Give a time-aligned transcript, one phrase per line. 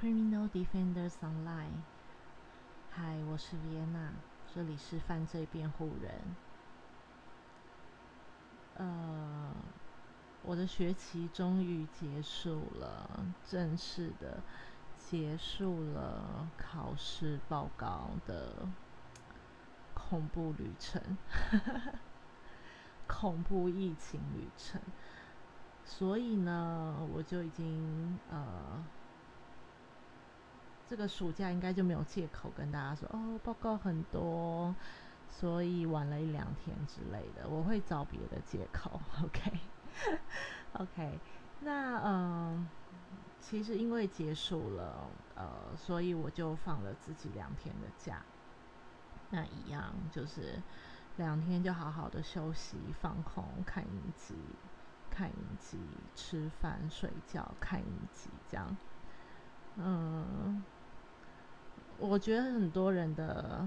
[0.00, 1.82] Criminal Defenders Online。
[2.88, 4.10] 嗨，我是 Vienna，
[4.54, 6.36] 这里是犯罪辩护人。
[8.76, 9.52] 呃，
[10.44, 14.40] 我的学期终于结束了，正式的
[14.96, 18.68] 结束了考试报告的
[19.94, 21.02] 恐怖旅程，
[23.08, 24.80] 恐怖疫情旅程。
[25.84, 28.84] 所以呢，我就已经呃。
[30.88, 34.74] 这个暑假应该就没有借口跟大家说哦，报告很多，
[35.28, 37.46] 所以晚了一两天之类的。
[37.46, 38.98] 我会找别的借口。
[40.72, 41.18] OK，OK。
[41.60, 42.66] 那嗯，
[43.38, 48.22] 其实因为结束了，呃，所以我就放了自己两天的假。
[49.28, 50.62] 那一样就是
[51.18, 54.34] 两天就好好的休息、放空、看影集、
[55.10, 55.78] 看影集、
[56.14, 58.74] 吃饭、睡觉、看影集，这样。
[59.76, 60.64] 嗯。
[61.98, 63.66] 我觉得很多人的，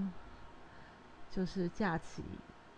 [1.30, 2.22] 就是假期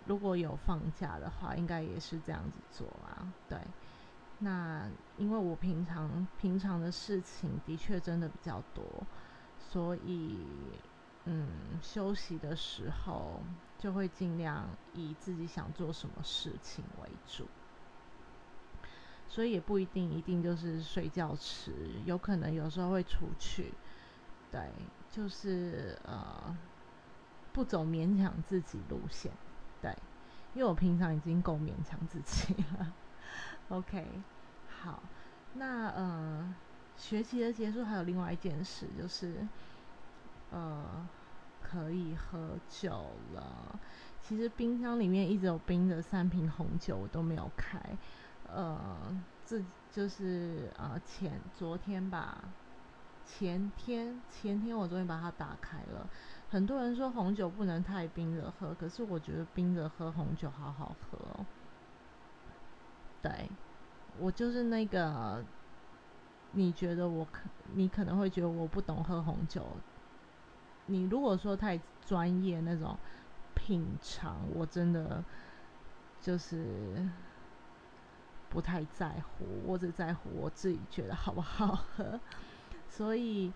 [0.05, 3.33] 如果有放假的话，应该也是这样子做啊。
[3.49, 3.59] 对，
[4.41, 9.07] 那因为我平常平常的事情的确真的比较多，
[9.57, 10.45] 所以
[11.27, 13.41] 嗯，休息的时候
[13.79, 17.49] 就会尽量以自己想做什么事情为主，
[19.29, 21.73] 所以也不一定一定就是睡觉吃，
[22.05, 23.73] 有可能有时候会出去。
[24.51, 24.71] 对，
[25.15, 26.59] 就是呃，
[27.53, 29.31] 不走勉强自己路线，
[29.81, 29.97] 对，
[30.55, 32.93] 因为我平常已经够勉强自己了。
[33.69, 34.05] OK，
[34.67, 35.01] 好，
[35.53, 36.53] 那呃，
[36.97, 39.47] 学期的结束还有另外一件事，就是
[40.51, 41.09] 呃，
[41.63, 43.79] 可以喝酒了。
[44.21, 47.79] 其实冰箱里面一直有冰的三瓶红酒，我都没有开。
[48.49, 52.43] 呃，这就是呃前昨天吧。
[53.27, 56.09] 前天前天我终于把它打开了。
[56.51, 61.47] 很多人说红酒不能太冰着喝，可是我觉得冰着喝红酒好好喝哦。
[63.23, 63.49] 对，
[64.19, 65.43] 我就是那个，
[66.53, 67.41] 你觉得我可
[67.73, 69.67] 你可能会觉得我不懂喝红酒。
[70.87, 72.97] 你如果说太专业那种
[73.55, 75.25] 品尝，我真的
[76.21, 77.09] 就是
[78.51, 82.21] 不太在乎，我只在乎我自己觉得好不好喝。
[82.97, 83.53] 所以，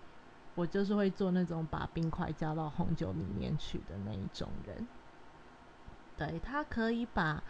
[0.55, 4.85] 我就是会做那种把冰块加到红酒里面去的那一种人。
[6.17, 7.41] 对，它可以把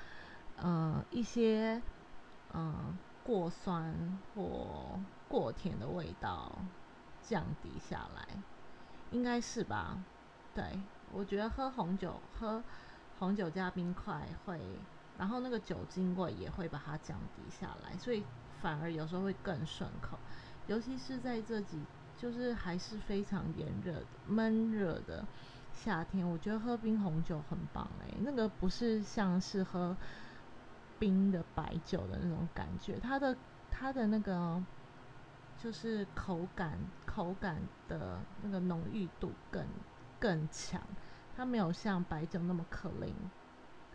[0.57, 1.81] 呃一些
[2.53, 6.51] 嗯过酸或过甜的味道
[7.23, 8.27] 降低下来，
[9.09, 9.97] 应该是吧？
[10.53, 10.63] 对，
[11.11, 12.63] 我觉得喝红酒，喝
[13.17, 14.59] 红酒加冰块会，
[15.17, 18.23] 然后那个酒精味也会把它降低下来，所以
[18.61, 20.19] 反而有时候会更顺口。
[20.69, 21.79] 尤其是在这几，
[22.15, 25.25] 就是还是非常炎热的、闷热的
[25.73, 28.13] 夏天，我觉得喝冰红酒很棒哎。
[28.19, 29.97] 那个不是像是喝
[30.99, 33.35] 冰的白酒的那种感觉，它的
[33.71, 34.63] 它的那个
[35.57, 39.65] 就是口感口感的那个浓郁度更
[40.19, 40.79] 更强，
[41.35, 43.15] 它没有像白酒那么可灵，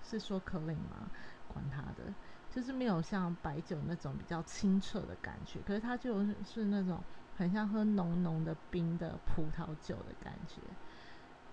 [0.03, 1.09] 是说可灵吗？
[1.47, 2.13] 管他的。
[2.55, 7.03] 就是没有像白酒那种比较清澈的感觉，可是它就是那种
[7.35, 10.63] 很像喝浓浓的冰的葡萄酒的感觉。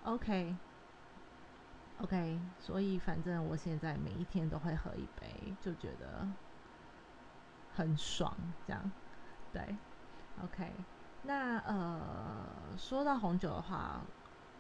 [0.03, 0.56] OK，OK，
[2.59, 6.28] 所以反正我现在每一天都会喝一杯，就觉得
[7.67, 8.38] 很爽。
[8.67, 8.91] 这样，
[9.51, 9.75] 对
[10.44, 10.72] ，OK。
[11.23, 14.06] 那呃，说到红酒的话。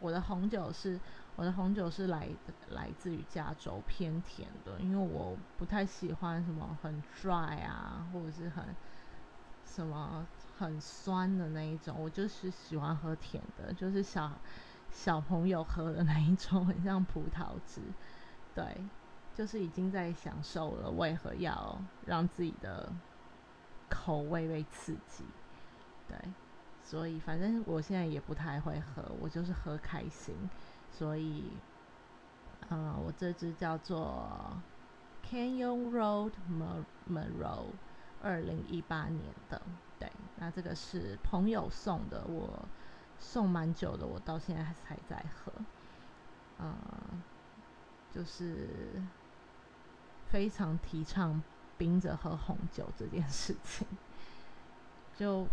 [0.03, 0.99] 我的红酒是，
[1.35, 2.29] 我的红酒是来
[2.67, 8.75] 来自于加州偏甜的，因为我不太喜欢什么很 dry 啊，或者是很
[9.65, 10.27] 什么
[10.57, 14.31] 很酸的那一种，我就是喜欢喝甜的，就是小
[14.91, 17.81] 小朋友喝的那一种，很像葡萄汁。
[18.53, 18.89] 对，
[19.33, 22.91] 就是已经在享受了，为何要让自己的
[23.89, 25.23] 口味被刺激？
[26.07, 26.17] 对。
[26.83, 30.35] 所以，反正我现在也不太会喝，我就是喝开心。
[30.91, 31.45] 所以，
[32.69, 34.55] 呃，我这支叫做
[35.27, 36.31] Canyon Road
[37.09, 37.67] Merlot，
[38.21, 39.61] 二零一八年的。
[39.97, 42.67] 对，那这个是朋友送的，我
[43.19, 45.51] 送蛮久的，我到现在才在喝。
[46.59, 47.23] 嗯，
[48.11, 49.01] 就是
[50.29, 51.41] 非常提倡
[51.77, 53.87] 冰着喝红酒这件事情，
[55.17, 55.47] 就。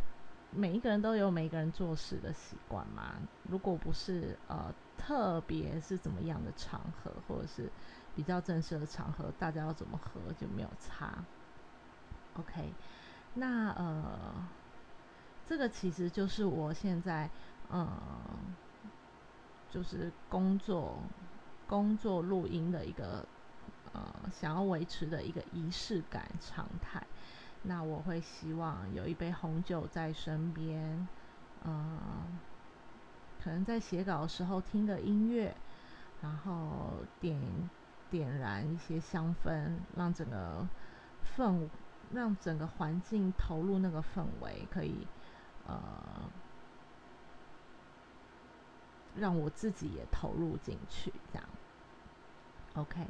[0.50, 3.14] 每一个人都有每一个人做事的习惯嘛。
[3.42, 7.70] 如果不是呃，特别是怎么样的场合，或者是
[8.14, 11.24] 比较正式的场合，大家要怎么喝就没有差。
[12.34, 12.72] OK，
[13.34, 14.48] 那呃，
[15.46, 17.30] 这个其实就是我现在
[17.70, 18.54] 嗯，
[19.68, 21.02] 就是工作
[21.66, 23.26] 工作录音的一个
[23.92, 27.06] 呃想要维持的一个仪式感常态。
[27.62, 31.06] 那我会希望有一杯红酒在身边，
[31.64, 32.38] 嗯，
[33.42, 35.54] 可能在写稿的时候听个音乐，
[36.22, 37.70] 然后点
[38.10, 40.66] 点燃一些香氛，让整个
[41.36, 41.68] 氛，
[42.12, 45.06] 让整个环境投入那个氛围，可以
[45.66, 46.30] 呃，
[49.16, 51.48] 让我自己也投入进去，这样
[52.74, 53.06] ，OK。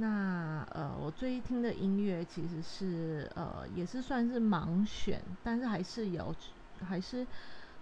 [0.00, 6.34] 那呃，我最近听的音乐其实是呃，也是算是盲选，但是还是有，
[6.80, 7.26] 还是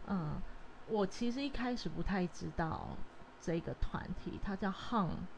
[0.08, 0.42] 嗯，
[0.84, 2.98] 我其实一开始不太知道
[3.40, 5.28] 这个团体，它叫 Hum，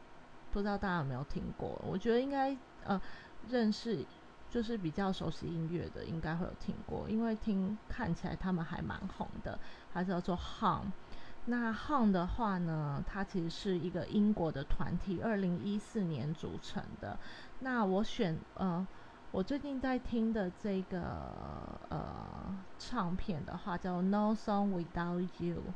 [0.49, 1.79] 不知道大家有没有听过？
[1.87, 2.99] 我觉得应该呃，
[3.41, 4.03] 认识
[4.49, 10.91] 就是比较熟悉音乐的，应该会有听过，因为听看起来他们还蛮红的，它叫做 Hum。
[11.45, 17.19] 那 Hum 的话呢，它其实是一个英国的团体，二零一四年组成的。
[17.59, 18.87] 那我选呃，
[19.31, 20.99] 我最近在听的这个
[21.89, 25.73] 呃唱片的话，叫 No Song Without You，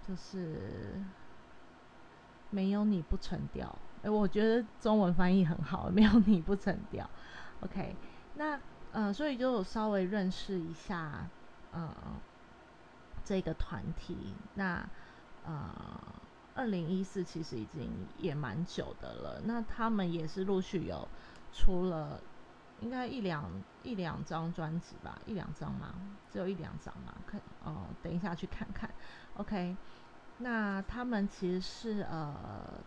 [0.00, 1.04] 就是
[2.48, 3.78] 没有你不成调。
[4.02, 7.08] 哎，我觉得中文翻译很好， 没有你不成调。
[7.60, 7.94] OK，
[8.34, 8.58] 那
[8.90, 11.28] 呃，所以就稍微认识一下，
[11.72, 11.94] 嗯。
[13.24, 14.86] 这个团体，那
[15.44, 15.82] 呃，
[16.54, 19.40] 二零一四其实已经也蛮久的了。
[19.44, 21.08] 那他们也是陆续有
[21.52, 22.20] 出了，
[22.80, 23.50] 应该一两
[23.82, 25.94] 一两张专辑吧，一两张吗？
[26.30, 27.14] 只有一两张吗？
[27.26, 28.90] 看哦，等一下去看看。
[29.36, 29.76] OK，
[30.38, 32.80] 那他们其实是呃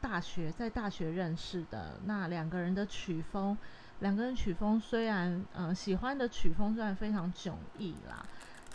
[0.00, 1.98] 大学在大学认识的。
[2.04, 3.56] 那两个人的曲风，
[4.00, 8.24] 两个人曲风虽然呃喜欢的曲风虽然非常迥异啦。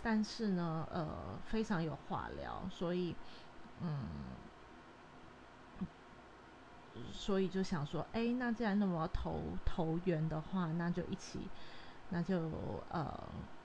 [0.04, 3.16] 但是呢，呃，非常有话聊，所以，
[3.80, 4.06] 嗯，
[7.10, 11.48] 所以就想说，哎，那既然那么投投缘的话，那就一起，
[12.10, 12.50] 那就
[12.90, 13.18] 呃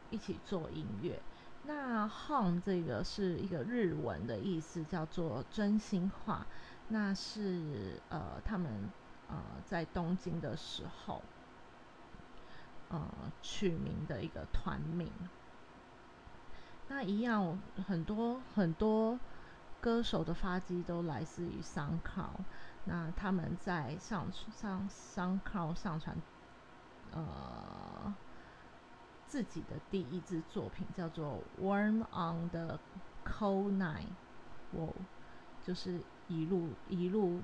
[0.09, 1.21] 一起做音乐。
[1.63, 6.47] 那 home 这个是一个日文的意思，叫做真心话。
[6.87, 8.89] 那是呃他们
[9.27, 11.21] 呃在东京的时候，
[12.87, 13.05] 呃
[13.41, 15.11] 取名的一个团名。
[16.91, 17.57] 那一样，
[17.87, 19.19] 很多很多
[19.79, 22.41] 歌手的发迹都来自于 SoundCloud。
[22.85, 26.17] 那他们在上上 SoundCloud 上传，
[27.11, 28.13] 呃，
[29.27, 32.79] 自己的第一支作品叫做《Warm on the
[33.23, 34.07] Cold Night》，
[34.71, 34.91] 我
[35.63, 37.41] 就是一路一路，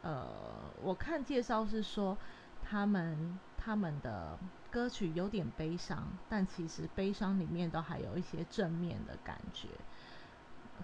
[0.00, 0.26] 呃，
[0.82, 2.16] 我看介绍是说
[2.62, 4.38] 他们他们的。
[4.70, 9.68] 歌曲有点悲伤，但其实悲伤里面都还有一些正面的感觉，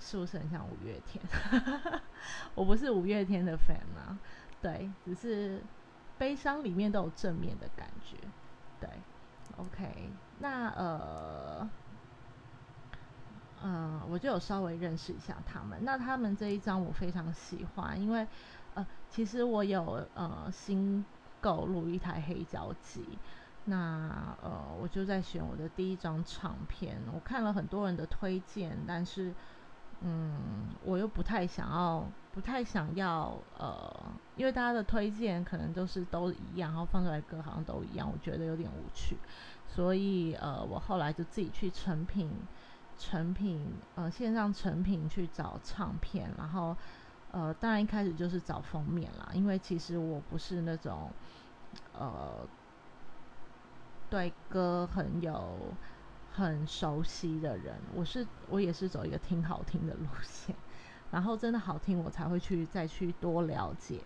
[0.01, 1.23] 是不是很像五月天？
[2.55, 4.19] 我不是五月天的 fan 啊，
[4.61, 5.63] 对，只是
[6.19, 8.17] 悲伤里面都有正面的感觉，
[8.81, 8.89] 对
[9.57, 10.11] ，OK，
[10.41, 11.69] 那呃，
[13.63, 18.27] 嗯，我就有稍微认识一下他们，那他们这一张我非常喜欢，因为
[18.75, 21.05] 呃，其实我有呃新
[21.41, 23.19] 购入一台黑胶机。
[23.69, 27.03] 那呃，我就在选我的第一张唱片。
[27.13, 29.35] 我看了很多人的推荐，但是
[30.03, 39.19] 嗯，我又不太想要，不太想要呃，因为大家的推荐可能都是都一样，然后放出来歌好像都一样，我觉得有点无趣。
[39.67, 42.47] 所以呃，我后来就自己去成品，
[42.97, 46.77] 成品呃线上成品去找唱片，然后
[47.33, 51.13] 呃，当然一开始就是找封面啦，因为其实我不是那种
[51.93, 52.49] 呃。
[54.09, 55.75] 对歌很有
[56.33, 60.55] 很熟悉的人，我是我也是走一个听好听的路线，
[61.11, 64.03] 然后真的好听我才会去再去多了解。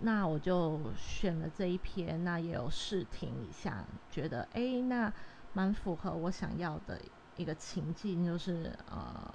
[0.00, 5.12] 那我就选了这一篇，那也有试听一下，觉得哎，那
[5.52, 6.98] 蛮符合我想要的
[7.36, 9.34] 一个情境，就是呃，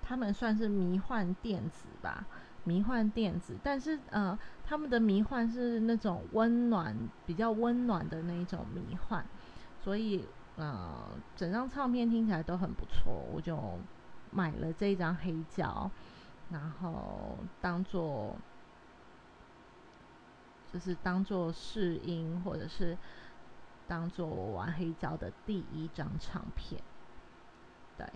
[0.00, 2.26] 他们算是迷幻电子吧。
[2.64, 9.24] 迷幻电子，但是呃，他们的迷幻是那种温暖、比较温暖的那一种迷幻，
[9.80, 10.24] 所以
[10.56, 13.78] 呃，整张唱片听起来都很不错，我就
[14.30, 15.90] 买了这一张黑胶，
[16.50, 18.36] 然后当做
[20.72, 22.96] 就是当做试音，或者是
[23.88, 26.80] 当做我玩黑胶的第一张唱片，
[27.98, 28.06] 对。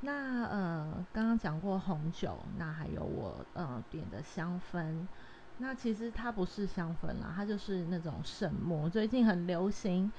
[0.00, 5.06] 那呃，刚刚讲过红酒，那还有我呃点的香氛，
[5.58, 8.88] 那其实它不是香氛啦，它就是那种圣木。
[8.88, 10.10] 最近很流行，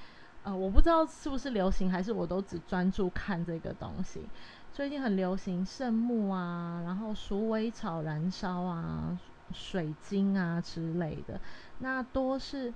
[0.42, 4.28] 呃，我不知道是不是流行，还是我都只专注看这个东西。
[4.72, 9.18] 最近很流行圣木啊，然后鼠尾草燃烧啊，
[9.52, 11.40] 水晶啊之类的，
[11.78, 12.72] 那多是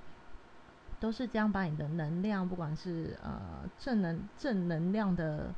[0.99, 5.53] 都是将把你的能量，不管是呃正能正能量的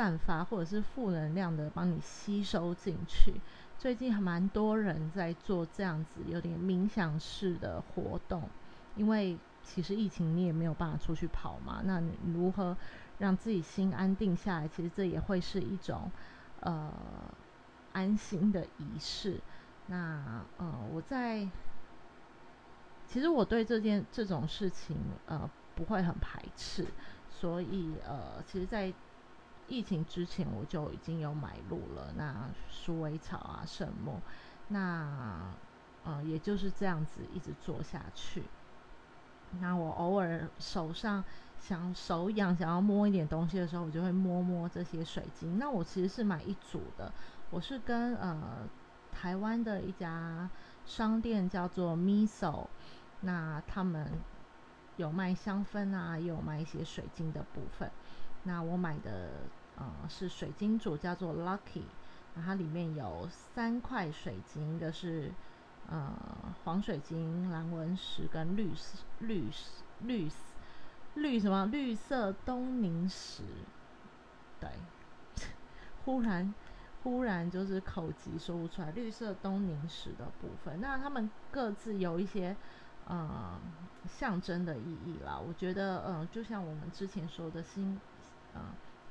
[0.00, 3.34] 散发，或者是负能量的帮你吸收进去。
[3.78, 8.48] 最近还蛮多人在做这样子有点冥想式的活动，
[8.96, 9.36] 因为。
[9.62, 12.74] 其实疫情你也没有办法出去跑嘛，那你如何
[13.18, 14.66] 让自己心安定下来？
[14.66, 16.10] 其实这也会是一种
[16.60, 16.90] 呃
[17.92, 19.38] 安心的仪式。
[19.88, 21.46] 那呃我在
[23.06, 26.86] 其实我对这件这种事情呃不会很排斥，
[27.28, 28.90] 所以呃其实，在
[29.70, 34.20] 疫情之前我就已经有买入了那鼠尾草啊圣木，
[34.68, 35.54] 那
[36.04, 38.42] 呃也就是这样子一直做下去。
[39.60, 41.24] 那我偶尔手上
[41.58, 45.58] 想手痒，想要摸一点东西的时候，我就会摸摸这些水晶。
[45.58, 47.12] 那我其实是买一组的，
[47.50, 48.68] 我是跟呃
[49.12, 50.50] 台湾的一家
[50.84, 52.66] 商店叫做 Miso，
[53.20, 54.20] 那他们
[54.96, 57.90] 有卖香氛啊，也有卖一些水晶的部分。
[58.44, 59.30] 那我买的
[59.80, 61.82] 呃是水晶组，叫做 Lucky，
[62.36, 65.32] 它里面有三块水晶，一个是。
[65.88, 66.14] 呃，
[66.62, 68.70] 黄水晶、蓝纹石跟绿
[69.18, 69.48] 绿
[70.04, 70.30] 绿
[71.14, 73.42] 绿什么绿色东宁石，
[74.60, 74.70] 对，
[76.04, 76.54] 忽然
[77.02, 78.92] 忽然就是口急说不出来。
[78.92, 82.54] 绿色东宁石的部分，那他们各自有一些
[83.08, 83.58] 呃
[84.06, 85.36] 象征的意义啦。
[85.36, 87.98] 我觉得，嗯，就像我们之前说的心，
[88.54, 88.62] 嗯，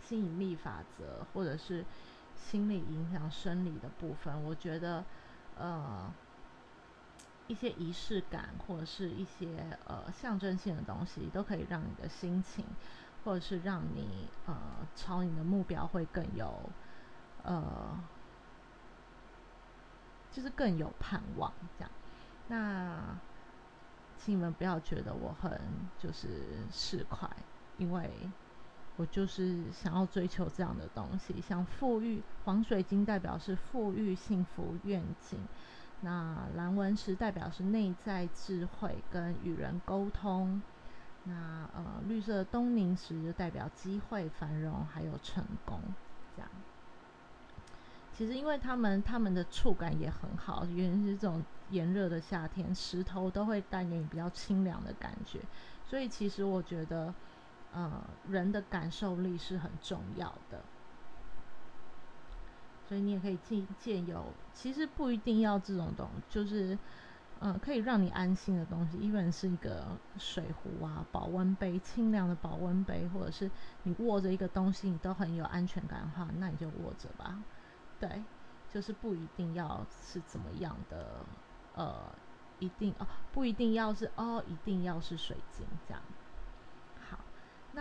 [0.10, 1.86] 吸引力法则，或者是
[2.36, 5.06] 心理影响生理的部分，我觉得，
[5.58, 6.12] 呃。
[7.48, 12.64] 一些仪式感，或者是一些呃象征性的东西，都可以让你的心情，
[13.26, 14.56] 或者是让你呃
[14.96, 16.70] 朝你的目标会更有
[17.42, 18.00] 呃，
[20.32, 21.92] 就是更有盼望这样。
[22.50, 23.18] 那
[24.20, 25.60] 请你们不要觉得我很
[25.98, 27.28] 就是市侩，
[27.80, 28.12] 因为
[29.00, 35.40] 我就是想要追求这样的东西，像富裕黄水晶代表是富裕、幸福、愿景。
[36.02, 40.62] 那蓝纹石代表是内在智慧跟与人沟通，
[41.24, 45.80] 那呃绿色东宁石就代表机会繁荣还有成功，
[46.36, 46.52] 这样。
[48.14, 55.40] 其实因为他们他们的触感也很好，原因是这种炎热的夏天，石头都会带给你比较清凉的感觉，
[55.88, 57.14] 所以其实我觉得，
[57.72, 60.62] 呃人的感受力是很重要的。
[62.88, 66.76] 所以你也可以借借有，其实不一定要这种东，就是，
[67.40, 68.98] 嗯，可以让你安心的东西。
[68.98, 69.86] 一本是一个
[70.18, 73.52] 水壶啊，保温杯，清凉的保温杯，或者是
[73.84, 77.44] 你握着一个东西，你都很有安全感的话，那你就握着吧。
[78.00, 78.24] 对，
[78.68, 81.24] 就是不一定要是怎么样的，
[81.76, 82.12] 呃，
[82.58, 86.02] 一定哦，不一定要是哦，一定要是水晶这样。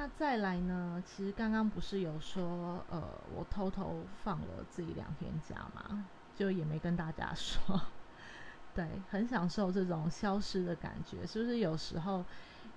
[0.00, 1.02] 那再来呢？
[1.04, 3.02] 其实刚刚不是有说，呃，
[3.34, 6.04] 我偷偷放了自己两天假嘛，
[6.36, 7.80] 就也没跟大家说。
[8.72, 12.24] 对，很享受这种消失的感觉，是不是有时候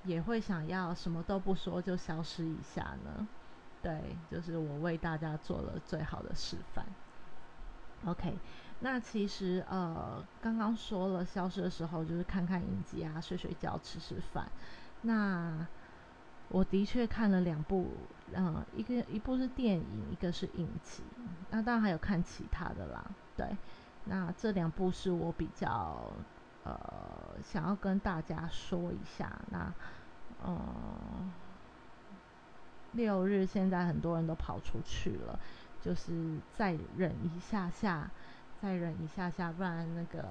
[0.04, 3.28] 也会想要什么都不说就消失一下呢？
[3.84, 6.84] 对，就是我为大家做了最好的示范。
[8.06, 8.36] OK，
[8.80, 14.50] 那其实呃，刚刚说了消失的时候，就是看看影集啊，睡睡觉，吃吃饭。
[15.04, 15.68] 那
[16.54, 17.88] 我的确看了两部，
[18.34, 21.02] 嗯，一个一部是电影，一个是影集，
[21.50, 23.10] 那当然还有看其他的啦。
[23.38, 23.56] 对，
[24.04, 26.12] 那这两部是我比较
[26.66, 26.78] 呃
[27.42, 29.40] 想要跟大家说一下。
[29.50, 29.74] 那
[30.44, 30.60] 呃，
[32.92, 35.40] 六日现在很多人都跑出去了，
[35.82, 38.12] 就是再忍一下下，
[38.62, 40.28] 再忍一下下，不然那个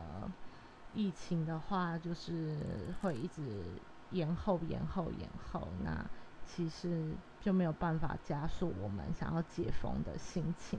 [0.92, 2.58] 疫情的话，就是
[3.00, 3.64] 会一直。
[4.10, 6.04] 延后，延后，延后，那
[6.46, 10.78] 其实就没有办法加速我们想要解封的心情。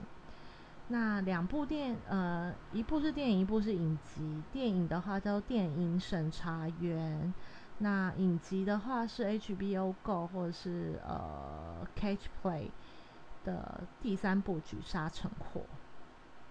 [0.88, 4.42] 那两部电，呃，一部是电影，一部是影集。
[4.52, 7.32] 电影的话叫《电影审查员》，
[7.78, 12.68] 那影集的话是 HBO Go 或者是呃 Catch Play
[13.44, 15.60] 的第三部曲《杀城火》。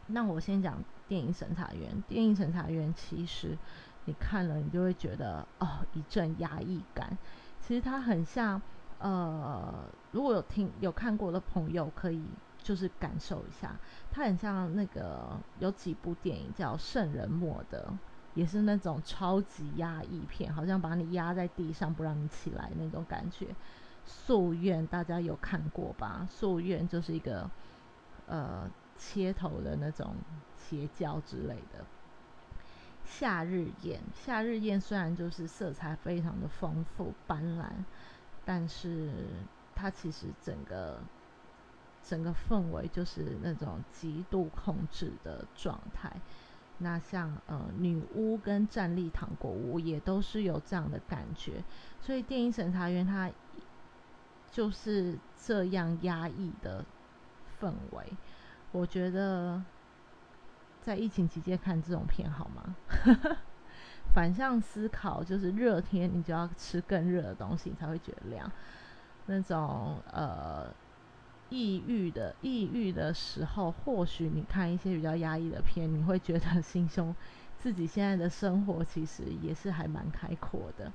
[0.07, 2.01] 那我先讲电影审查员。
[2.07, 3.57] 电影审查员其实。
[4.05, 7.17] 你看了，你就会觉得哦，一阵压抑感。
[7.59, 8.61] 其实它很像，
[8.97, 12.23] 呃，如果有听有看过的朋友，可以
[12.57, 13.79] 就是感受一下，
[14.09, 17.93] 它很像那个有几部电影叫《圣人墨》的
[18.33, 23.55] 也是那种超级压抑片，好像把你压在地上不让你起来那种感觉。
[24.07, 26.27] 夙愿大家有看过吧？
[26.29, 27.49] 夙愿就是一个
[28.25, 28.67] 呃
[28.97, 30.15] 切头的那种
[30.55, 31.85] 邪教之类的。
[33.19, 37.69] 夏日宴，夏日宴虽然就是色彩非常的丰富斑斓，
[38.45, 39.11] 但是
[39.75, 40.99] 它其实整个
[42.01, 46.09] 整个氛围就是那种极度控制的状态。
[46.77, 51.63] 那像呃女巫跟站立糖果屋也都是有这样的感觉，
[51.99, 53.29] 所以电影审查员他
[54.49, 56.83] 就是这样压抑的
[57.59, 58.17] 氛围，
[58.71, 59.61] 我觉得。
[60.81, 62.75] 在疫情期间看这种片好吗？
[64.13, 68.51] 反向思考就是热天你就要吃更热的东西你才会觉得凉。
[69.27, 70.67] 那种呃
[71.49, 77.15] 抑郁的抑郁的时候，或许你看一些比较压抑的片，你会觉得 心胸
[77.59, 80.91] 自己现在的生活其实也是还蛮开阔的。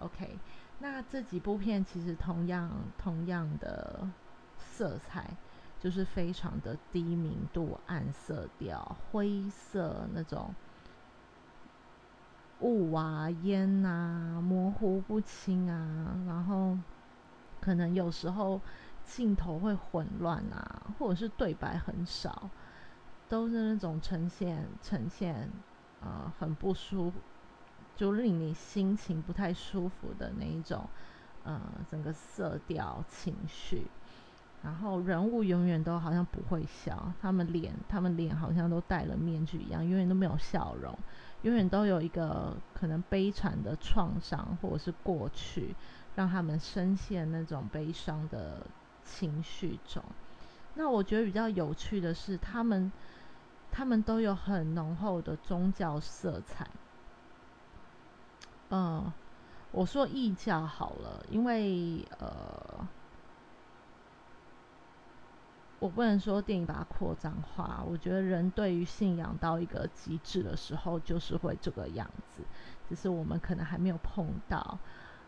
[0.00, 0.38] OK，
[0.78, 4.08] 那这几部片其实同样同样的
[4.58, 5.36] 色彩。
[5.78, 10.54] 就是非常的低明度、暗色调、灰色那种
[12.58, 16.78] 雾啊、烟啊、模糊不清啊，然后
[17.60, 18.60] 可能有时候
[19.04, 22.50] 镜头会混乱啊，或者是对白很少，
[23.28, 25.52] 都是那种呈现呈现
[26.00, 27.20] 呃很不舒服，
[27.94, 30.88] 就令你心情不太舒服的那一种
[31.44, 33.90] 呃整个色调情绪。
[34.66, 40.92] 然后人物永远都好像不会笑，他们脸，他们脸好像都戴了面具一样，永远都没有笑容，
[41.42, 45.76] 永远都有一个可能悲惨的创伤或者是过去，
[46.16, 48.66] 让他们深陷那种悲伤的
[49.04, 50.02] 情绪中。
[50.74, 52.90] 那我觉得比较有趣的是，他们
[53.70, 56.66] 他们都有很浓厚的宗教色彩。
[58.70, 59.12] 嗯，
[59.70, 62.88] 我说异教好了，因为呃。
[65.78, 72.42] 我不能说电影把它扩张化，我觉得人对于信仰到一个极致的时候，就是会这个样子，
[72.88, 74.78] 只是我们可能还没有碰到。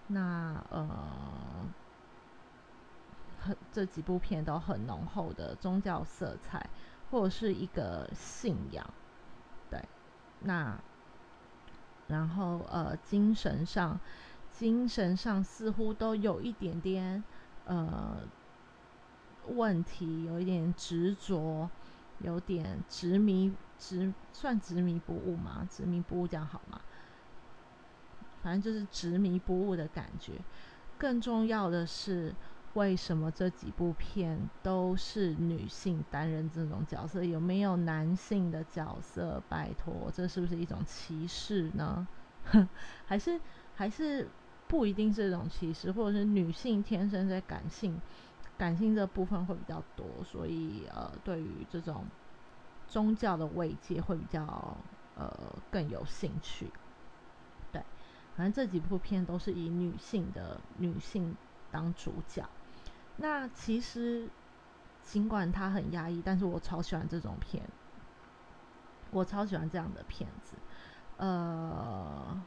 [0.07, 1.69] 那呃，
[3.37, 6.71] 很这几部片都很浓厚的宗教色彩，
[7.11, 8.95] 或者是一个信仰，
[9.69, 9.87] 对。
[10.41, 10.83] 那
[12.07, 14.01] 然后呃，精神上，
[14.51, 17.23] 精神上似乎都有一点点
[17.65, 18.27] 呃。
[19.57, 21.69] 问题有一点执着，
[22.21, 25.67] 有点执迷执，算执迷不悟吗？
[25.71, 26.81] 执迷不悟这样好吗？
[28.43, 30.35] 反正就是执迷不悟的感觉。
[30.97, 32.35] 更重要的是，
[32.75, 37.25] 为什么这几部片都是女性担任这种角色？
[37.25, 39.43] 有没有男性的角色？
[39.49, 42.07] 拜托，这是不是一种歧视呢？
[43.07, 43.41] 还是
[43.75, 44.29] 还是
[44.67, 48.01] 不一定是这种歧视，或者是女性天生在感性？
[48.59, 52.11] 感性这部分会比较多，所以呃，对于这种
[52.89, 54.77] 宗教的慰藉会比较
[55.15, 56.73] 呃更有兴趣。
[57.71, 57.81] 对，
[58.35, 61.37] 反正这几部片都是以女性的女性
[61.71, 62.45] 当主角。
[63.17, 64.29] 那其实
[65.03, 67.71] 尽管它很压抑，但是我超喜欢这种片，
[69.13, 70.59] 我超喜欢这样的片子。
[71.17, 72.45] 呃，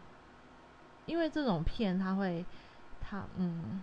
[1.05, 2.45] 因为这种片它会，
[2.99, 3.81] 它嗯。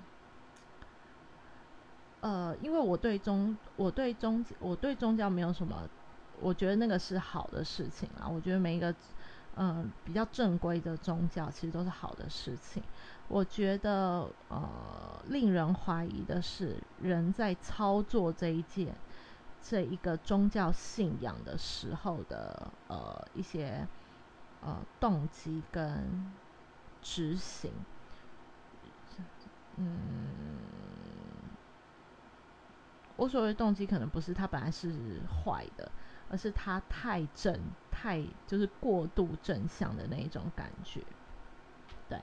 [2.20, 5.88] 呃，因为我对宗，我对宗，我对宗教没有什么，
[6.33, 8.28] 我觉得那个是好的事情啊。
[8.28, 8.94] 我觉得每一个，
[9.57, 12.83] 嗯，比较正规的宗教其实都是好的事情。
[13.28, 18.96] 我觉得，呃，令人怀疑的是，人在操作这一件，
[19.62, 23.87] 这一个宗教信仰的时候的，呃，一些，
[24.61, 26.37] 呃，动机跟
[27.00, 27.72] 执行，
[29.76, 30.88] 嗯。
[33.18, 35.90] 我所谓动机可能不是他本来是坏的，
[36.28, 41.04] 而是他太正、太就是过度正向的那一种感觉。
[42.09, 42.16] 对，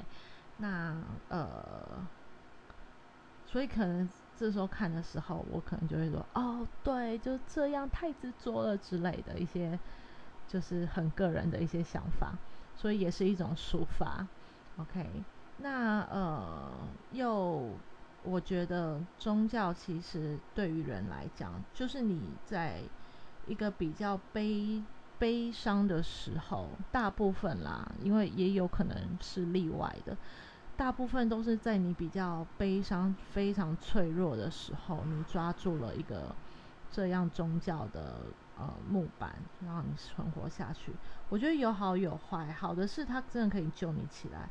[0.55, 2.08] 那呃，
[3.43, 9.77] 所以可能这时候看的时候，我可能就会说：“哦，对，就这样太执着了之类的一些，
[10.47, 12.39] 就是很个人的一些想法。”
[12.73, 14.25] 所以也是一种抒发。
[14.77, 15.25] OK，
[15.58, 17.84] 那呃又。
[18.25, 22.81] 我觉得宗教其实对于人来讲，就是你在
[23.47, 24.83] 一个比较悲
[25.17, 30.17] 悲伤的时候，大部分啦，因为也有可能是例外的，
[30.75, 36.35] 大部分都是在你比较悲伤、非常脆弱的时候，你抓住了一个
[36.89, 40.93] 这样宗教的呃木板，让你存活下去。
[41.29, 44.49] 我觉得有好有坏，好的是它真的可以救你起来，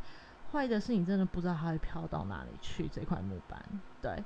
[0.54, 2.88] 坏的是你真的不知道它会飘到哪里去。
[2.88, 3.60] 这块木板，
[4.00, 4.24] 对，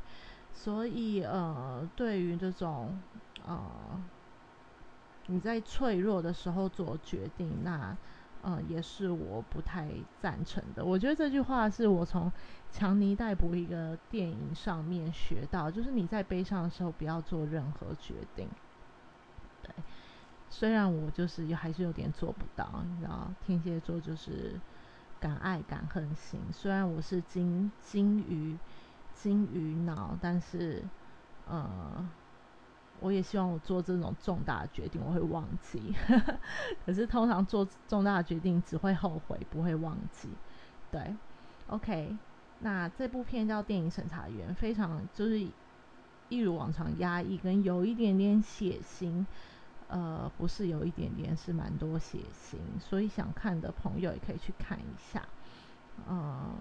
[0.53, 2.97] 所以呃，对于这种
[3.45, 3.61] 呃
[5.27, 7.97] 你在脆弱的时候做决定，那。
[8.41, 10.85] 呃，也是我不太赞成的。
[10.85, 12.31] 我觉得这句话是我从
[12.71, 18.49] 强尼戴普一个电影上面学到，就是你在悲伤的时候不要做任何决定。
[19.61, 19.75] 对，
[20.49, 24.59] 虽然我就是还是有点做不到，你知道，天蝎座就是
[25.21, 26.41] 敢爱敢恨型。
[26.53, 28.59] 虽然我是金金鱼
[29.15, 30.83] 金鱼脑，但是
[31.47, 32.09] 呃。
[33.01, 35.95] 我也希望我做这种重大的决定，我会忘记。
[36.85, 40.29] 可是通常做重大的决定只会后悔，不会忘记。
[40.91, 41.15] 对
[41.69, 42.19] ，OK。
[42.59, 45.39] 那这部片叫《电影审查员》，非常就是
[46.29, 49.25] 一如往常压抑，跟有一点点血腥。
[49.89, 52.57] 呃，不是有一点点，是蛮多血腥。
[52.81, 55.23] 所以想看的朋友也可以去看一下。
[56.09, 56.57] 嗯，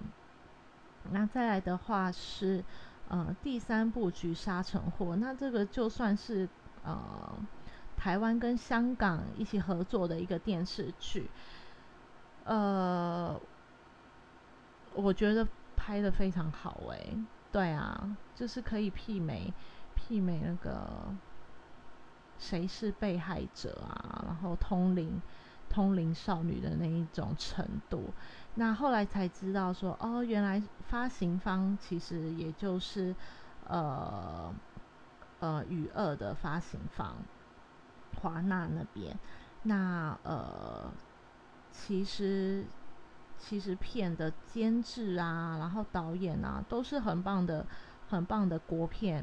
[1.11, 2.63] 那再来的话是。
[3.09, 6.49] 呃，第三部局杀成祸，那这个就算是
[6.83, 7.33] 呃
[7.95, 11.29] 台湾跟香港一起合作的一个电视剧，
[12.43, 13.39] 呃，
[14.93, 17.17] 我觉得拍的非常好诶，
[17.49, 19.53] 对啊，就是可以媲美
[19.95, 21.05] 媲美那个
[22.37, 25.21] 谁是被害者啊，然后通灵。
[25.69, 28.13] 通灵少女的那一种程度，
[28.55, 33.13] 那后来才知道说，哦，原来发行方其实也就是
[33.67, 34.49] 呃
[35.41, 37.17] 呃与二的发行方
[38.21, 39.19] 华纳那边，
[39.63, 40.89] 那呃
[41.69, 42.65] 其实
[43.37, 47.65] 其实片的监制啊，然后导演啊，都是很棒的
[48.07, 49.21] 很棒的国片。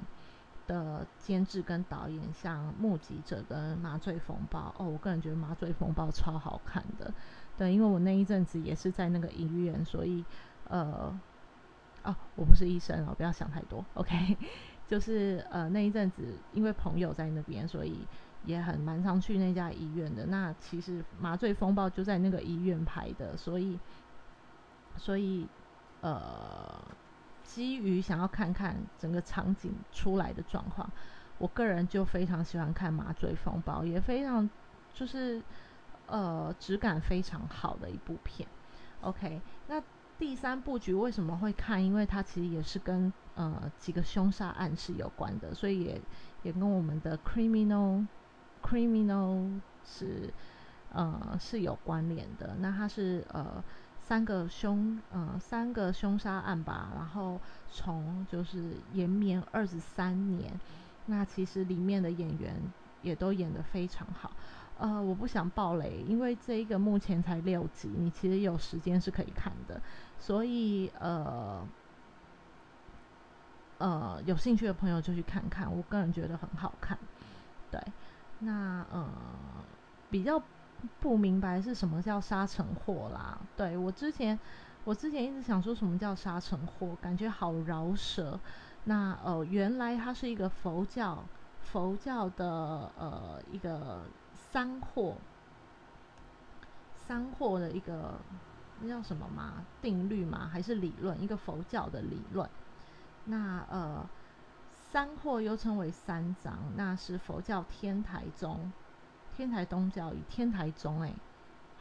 [0.66, 7.12] 的监制跟导演像《目击者》跟《麻醉风暴》哦，我个人觉得《麻醉风暴》超好看的。
[7.57, 10.24] 对，因为我那一阵子也是在那个医院，所以
[10.68, 11.18] 呃，
[12.03, 13.85] 哦，我不是医生哦，不要想太多。
[13.94, 14.37] OK，
[14.88, 18.07] 就是呃那一阵子因为朋友在那边，所以
[18.44, 20.27] 也很蛮常去那家医院的。
[20.27, 23.79] 那其实《麻醉风暴》就在那个医院拍的，所以
[24.96, 25.46] 所以
[26.00, 26.83] 呃。
[27.55, 30.90] 基于想要看看整个场景出来的状况，
[31.38, 34.51] 我个人就非常喜欢看《麻醉风暴》，也非常
[34.93, 35.40] 就是
[36.07, 38.49] 呃质感非常好的一部片。
[39.03, 39.81] OK，那
[40.19, 41.85] 第三部局为什么会看？
[41.85, 46.01] 因为它其实也是跟呃几个凶杀案是有关的，所以也
[46.43, 48.05] 也跟我们的 Criminal
[48.64, 50.35] Criminal 是
[50.90, 52.57] 呃是有关联的。
[52.59, 53.62] 那它是呃。
[54.07, 57.40] 三个凶，呃，三个凶杀案吧，然后
[57.73, 60.53] 从就是延绵二十三年，
[61.07, 62.55] 那其实里面的演员
[63.01, 64.31] 也都演得非常好，
[64.79, 69.81] 呃，我不想爆雷，因为这一个目前才六集，你其实有时间是可以看的，
[70.19, 71.67] 所以呃，
[73.79, 76.99] 呃，有兴趣的朋友就去看看，我个人觉得很好看，
[77.71, 77.81] 对，
[78.40, 79.09] 那呃，
[80.11, 80.43] 比较。
[81.01, 83.38] 不明白是什么叫杀成祸啦？
[83.57, 84.38] 对我之前，
[84.85, 88.38] 我之前一直想说什么叫杀成祸，感觉好饶舌。
[88.85, 91.25] 那呃，原来它是一个佛教
[91.62, 94.03] 佛教的呃一个
[94.35, 95.16] 三祸
[96.94, 98.14] 三祸的一个
[98.81, 101.20] 那叫什么嘛定律嘛还是理论？
[101.23, 102.49] 一个佛教的理论。
[103.25, 104.07] 那呃
[104.92, 108.70] 三祸又称为三藏，那是佛教天台宗。
[109.37, 111.12] 天台宗教与天台宗哎，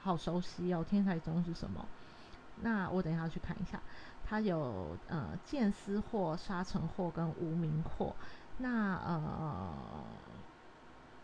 [0.01, 0.83] 好熟悉哦！
[0.89, 1.85] 天台宗是什么？
[2.61, 3.79] 那我等一下去看一下。
[4.25, 8.13] 它有呃见思惑、沙尘惑跟无名惑。
[8.57, 9.73] 那呃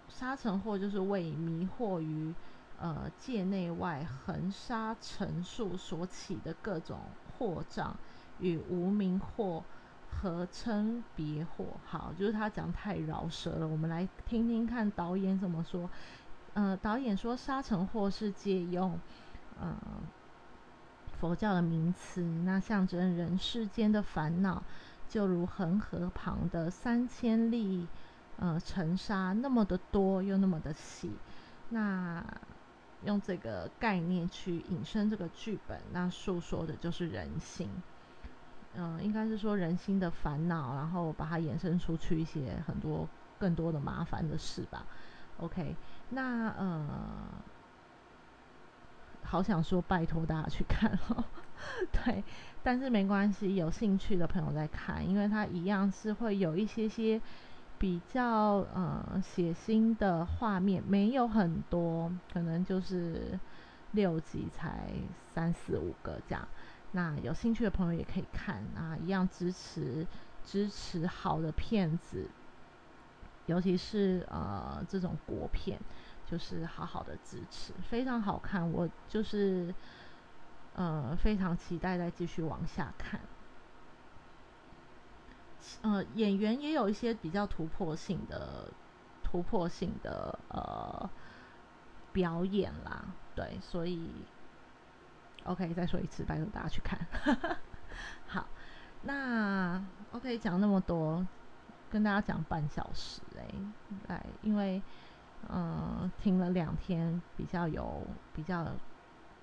[0.09, 2.33] 沙尘惑就是为迷惑于
[2.79, 6.99] 呃界内外横沙尘数所起的各种
[7.37, 7.95] 惑障，
[8.39, 9.63] 与无名惑
[10.21, 11.65] 合称别惑。
[11.85, 15.89] 好，就是他讲太饶舌了，我们来听听看导演怎么说。
[16.53, 18.99] 呃，导演说沙尘祸是借用，
[19.59, 19.75] 呃，
[21.19, 24.63] 佛教的名词，那象征人世间的烦恼，
[25.07, 27.87] 就如恒河旁的三千粒，
[28.37, 31.11] 呃，尘沙那么的多又那么的细，
[31.69, 32.23] 那
[33.05, 37.69] 用这个概念去引申这个剧本，那诉说的就是人心，
[38.73, 43.07] 嗯，应该是说人心的烦恼，然后把它衍生出去一些很多
[43.37, 44.85] 更多的麻烦的事吧。
[45.39, 45.75] OK。
[46.09, 47.43] 那呃，
[49.23, 51.23] 好想说拜托大家去看哦，
[51.91, 52.23] 对，
[52.63, 57.21] 但是没关系，有兴趣的朋友在看，因为它一样是会有一些些
[57.77, 63.39] 比较呃血腥的画面没有很多，可能就是
[63.91, 64.91] 六集才
[65.25, 66.47] 三四五个这样。
[66.91, 70.07] 那有兴趣的朋友也可以看啊，一样支持
[70.43, 72.31] 支持好的片子，
[73.49, 75.79] 尤其是呃这种国片，
[76.25, 78.71] 就是好好的支持，非常好看。
[78.71, 79.73] 我就是
[80.75, 83.19] 呃非常期待再继续往下看。
[85.81, 88.71] 呃，演员也有一些比较突破性的、
[89.23, 91.09] 突破性的呃
[92.13, 93.03] 表演啦，
[93.35, 94.09] 对，所以
[95.43, 96.99] OK，再说一次，拜托大家去看。
[98.27, 98.47] 好，
[99.01, 101.25] 那 OK 讲那么多，
[101.89, 103.45] 跟大家讲半小时哎，
[104.07, 104.81] 来，因为
[105.49, 108.67] 嗯听了两天，比较有比较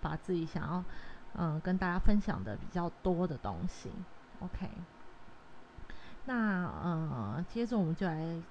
[0.00, 0.84] 把自己想要
[1.34, 3.90] 嗯跟大家分享的比较多的东西
[4.40, 4.70] ，OK。
[6.26, 8.42] 那呃，接着我们就来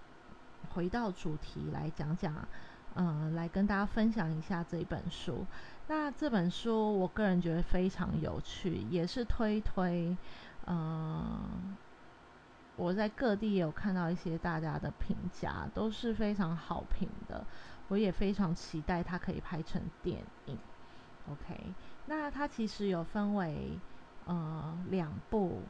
[0.74, 2.34] 回到主题来讲讲，
[2.96, 5.46] 嗯，来跟大家分享一下这一本书。
[5.88, 10.18] 那这本书我个人觉得非常有趣，也是推推。
[10.68, 11.76] 嗯，
[12.76, 17.46] 我在各地也有看到一些大家的评价，都是非常好评的。
[17.88, 20.58] 我也非常期待它可以拍成电影。
[21.30, 21.74] OK，
[22.06, 23.80] 那它其实有分为
[24.26, 25.62] 呃两部。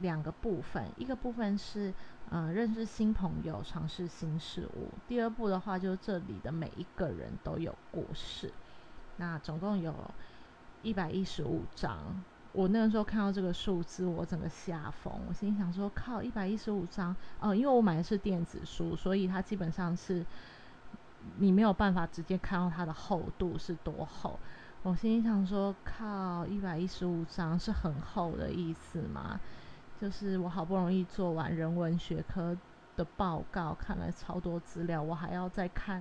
[0.00, 1.94] 两个部分，一个部分是
[2.28, 4.88] 呃认识新朋友，尝试新事物。
[5.06, 8.52] 第二部的话，就是这里的每一个人都有故事。
[9.16, 9.94] 那总共有
[10.82, 12.24] 一百一十五章。
[12.54, 15.12] 我那个时候看到这个数字，我整个吓疯。
[15.28, 17.52] 我心想说：靠，一百一十五张哦！
[17.52, 20.24] 因为我买的是电子书，所以它基本上是
[21.38, 24.38] 你没有办法直接看到它的厚度是多厚。
[24.84, 29.40] 我心想说：靠，一百一十五张是很厚的意思吗？
[30.00, 32.56] 就是我好不容易做完人文学科
[32.94, 36.00] 的报告，看了超多资料，我还要再看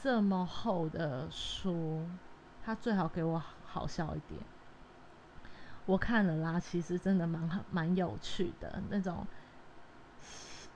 [0.00, 2.06] 这么厚的书，
[2.64, 4.40] 他最好给我好笑一点。
[5.86, 9.26] 我看了啦，其实真的蛮蛮有趣的那种，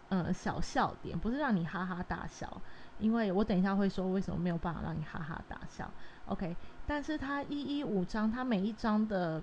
[0.08, 2.60] 嗯，小笑点，不是让你哈哈大笑，
[2.98, 5.90] 因为我等一下会说为什么没有办法让你哈哈大笑。
[6.26, 9.42] OK，但是它一一五章，它每一章的。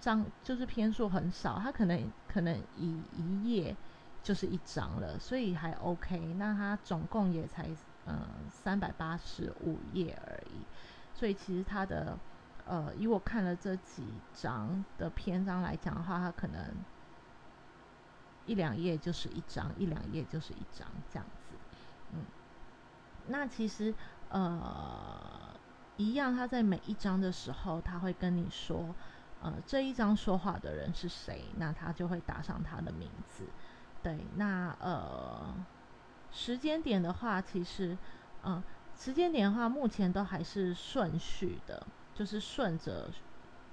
[0.00, 3.76] 章就是篇数很少，它可能可能一一页
[4.20, 6.18] 就是一张了，所以还 OK。
[6.38, 7.68] 那它总共也才
[8.06, 10.66] 嗯三百八十五页而已，
[11.14, 12.18] 所以其实它的
[12.66, 16.74] 呃，以我看了这几章的篇章来讲的话，它可能
[18.46, 21.56] 一两页就是一张，一两页就是一张这样子。
[22.12, 22.20] 嗯，
[23.28, 23.94] 那其实
[24.30, 25.54] 呃
[25.96, 28.94] 一样，他在每一章的时候，他会跟你说。
[29.44, 31.46] 呃，这一张说话的人是谁？
[31.56, 33.42] 那他就会打上他的名字。
[34.00, 35.52] 对，那呃，
[36.30, 37.98] 时间点的话，其实，
[38.44, 38.62] 嗯，
[38.96, 43.10] 时间点的话，目前都还是顺序的，就是顺着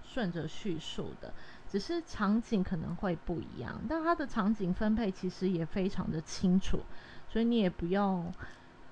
[0.01, 1.33] 顺着叙述的，
[1.67, 3.79] 只是场景可能会不一样。
[3.87, 6.81] 但它的场景分配其实也非常的清楚，
[7.27, 8.33] 所以你也不用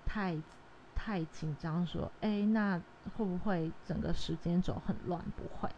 [0.05, 0.37] 太
[0.93, 2.77] 太紧张，说，哎，那
[3.15, 5.23] 会不会整个时间轴很乱？
[5.35, 5.69] 不会。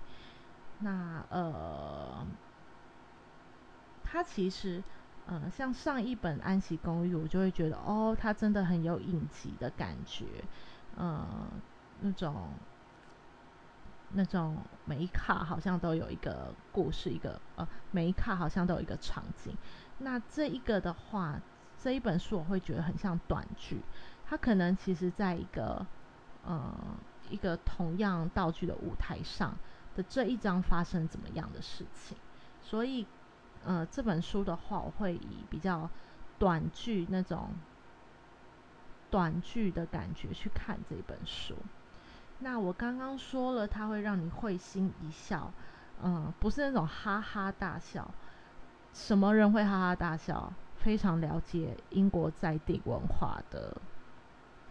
[0.79, 2.25] 那呃，
[4.03, 4.83] 它其实，
[5.27, 10.25] 嗯，像上一本《安息公寓》，我就会觉得，哦，它真的很有影集的感觉，
[10.97, 11.49] 嗯，
[12.01, 12.53] 那种
[14.13, 19.55] 那种每一卡好像都有一个故事，一个呃，每一卡好像都有一个场景。
[19.99, 21.39] 那这一个的话，
[21.77, 23.81] 这一本书我会觉得很像短剧，
[24.25, 25.85] 它可能其实在一个，
[26.45, 26.73] 呃，
[27.29, 29.57] 一个同样道具的舞台上。
[29.95, 32.15] 的这一章发生怎么样的事情？
[32.61, 33.05] 所以，
[33.65, 35.89] 呃，这本书的话，我会以比较
[36.37, 37.49] 短剧那种
[39.09, 41.55] 短剧的感觉去看这本书。
[42.39, 45.51] 那我刚刚说了，它会让你会心一笑，
[46.03, 48.09] 嗯，不是那种哈哈大笑。
[48.93, 50.51] 什么人会哈哈大笑？
[50.77, 53.75] 非常了解英国在地文化的。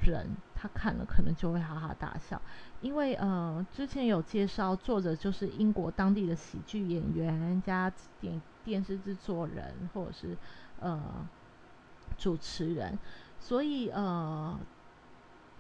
[0.01, 2.41] 人他看了可能就会哈哈大笑，
[2.81, 10.39] 因为呃之前有介绍作者就是英国当地的喜剧演员加电电视制作人或者是
[10.79, 11.03] 呃
[12.17, 12.97] 主持人，
[13.41, 14.57] 所以呃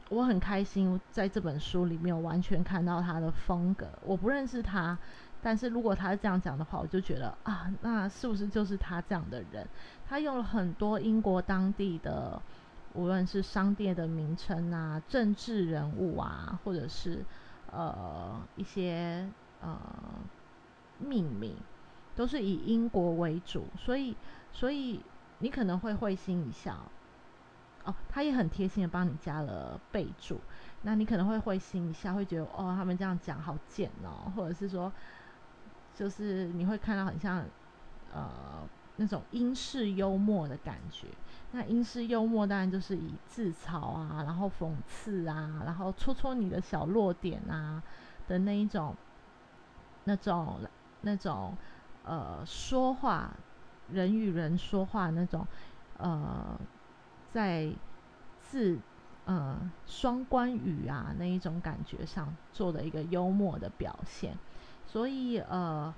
[0.09, 3.87] 我很开心在这本书里面完全看到他的风格。
[4.05, 4.97] 我不认识他，
[5.43, 9.67] 但是如果他是这样讲的话，我就觉得啊，那是不是就是他这样的人？
[10.09, 12.41] 他用了很多英国当地的。
[12.95, 17.23] 无论是商店的名称啊、政治人物啊，或者是
[17.71, 19.29] 呃一些
[19.61, 19.79] 呃
[20.99, 21.55] 命名，
[22.17, 24.17] 都是以英国为主，所以
[24.53, 25.01] 所以
[25.39, 26.91] 你可能会会心一笑，
[27.89, 30.39] 哦，他也很贴心的帮你加了备注。
[30.83, 34.93] 那你可能会会心一下，会觉得哦，他们这样讲好贱哦，或者是说，
[35.95, 37.43] 就是你会看到很像
[38.13, 38.63] 呃
[38.97, 41.09] 那种英式幽默的感觉。
[41.53, 47.83] 那英式幽默当然就是以自嘲啊，然后讽刺啊，然后戳戳你的小弱点啊
[48.27, 48.95] 的那一种，
[50.05, 50.61] 那种
[51.01, 51.57] 那种
[52.03, 53.35] 呃说话
[53.89, 55.47] 人与人说话那种
[55.97, 56.61] 呃
[57.33, 57.71] 在
[58.41, 58.79] 字
[59.27, 64.37] 呃双关语啊那一种感觉上做的一个幽默的表现，
[64.87, 65.95] 所以呃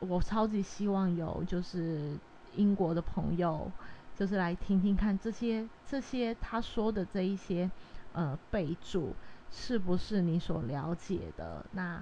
[0.00, 2.18] 我超级希望有就是。
[2.56, 3.68] 英国的朋友，
[4.14, 7.68] 就是来听听看这些这些他说的这一些
[8.12, 9.12] 呃备注
[9.50, 11.66] 是不是你所了解的？
[11.72, 12.00] 那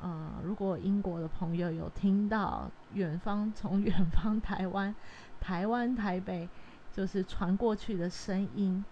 [0.00, 4.92] 呃，如果英国的朋友有听到远方从远方台湾
[5.40, 6.48] 台湾台北
[6.92, 8.84] 就是传过去的声音，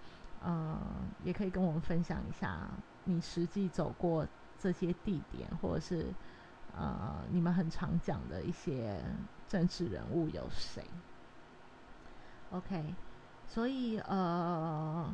[0.43, 0.79] 呃，
[1.25, 2.69] 也可以跟我们分享一下
[3.05, 4.27] 你实际走过
[4.59, 6.07] 这些地点，或者是
[6.77, 9.01] 呃你们很常讲的一些。
[9.51, 10.85] 政治人物有谁
[12.53, 12.95] ？OK，
[13.49, 15.13] 所以呃，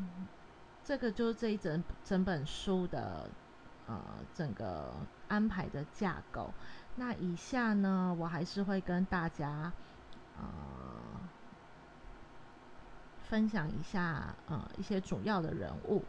[0.85, 3.31] 这个就是这一整整本书的
[3.87, 3.99] 呃
[4.35, 4.93] 整个
[5.29, 6.53] 安排的架构。
[6.97, 9.73] 那以下呢，我还是会跟大家
[10.37, 10.45] 呃
[13.29, 16.03] 分享一下呃一些主要的人物，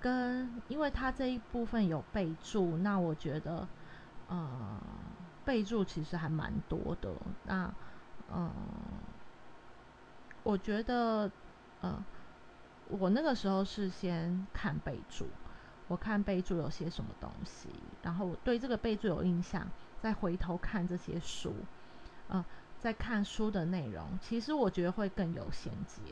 [0.00, 3.66] 跟因为他这一部分有备注，那我觉得
[4.28, 4.80] 呃。
[5.46, 7.72] 备注其实还蛮多的，那
[8.34, 8.50] 嗯，
[10.42, 11.30] 我觉得，
[11.82, 12.04] 嗯，
[12.88, 15.28] 我那个时候是先看备注，
[15.86, 17.68] 我看备注有些什么东西，
[18.02, 21.54] 然后对这个备注有印象，再回头看这些书，
[22.28, 22.44] 嗯，
[22.80, 26.02] 再看书的内容，其实我觉得会更有衔接。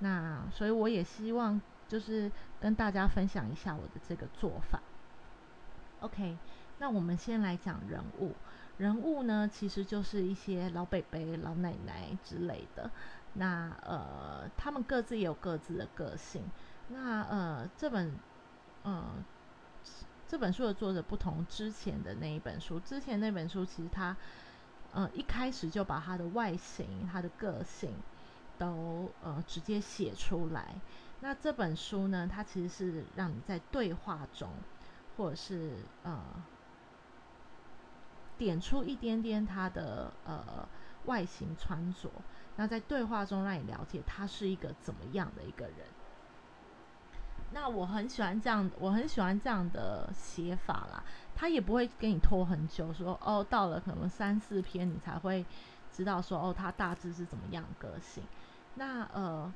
[0.00, 2.30] 那所以我也希望就是
[2.60, 4.80] 跟大家分享一下我的这个做法。
[6.00, 6.36] OK，
[6.78, 8.32] 那我们先来讲人物。
[8.78, 12.90] 人物呢，其实就是一些老伯伯、老奶奶之类的。
[13.32, 16.42] 那呃，他们各自也有各自的个性。
[16.88, 18.12] 那呃，这本
[18.82, 19.04] 呃
[20.28, 24.14] 这本书的作者不同之前的那一本书，之前那本书其实他
[24.92, 27.94] 呃一开始就把他的外形、他的个性
[28.58, 30.74] 都呃直接写出来。
[31.20, 34.50] 那这本书呢，它其实是让你在对话中，
[35.16, 36.20] 或者是呃。
[38.38, 40.68] 点出一点点他的呃
[41.06, 42.10] 外形穿着，
[42.56, 45.86] 那在对话中让你了解他是一个怎么样的一个人。
[47.50, 51.02] 那我很喜欢这样，我很喜欢这样的写法啦。
[51.34, 55.46] 他也不会给你拖很久，说哦，到了可能三四篇你才会
[55.90, 58.22] 知道说哦，他大致是怎么样个性。
[58.76, 59.52] 那呃。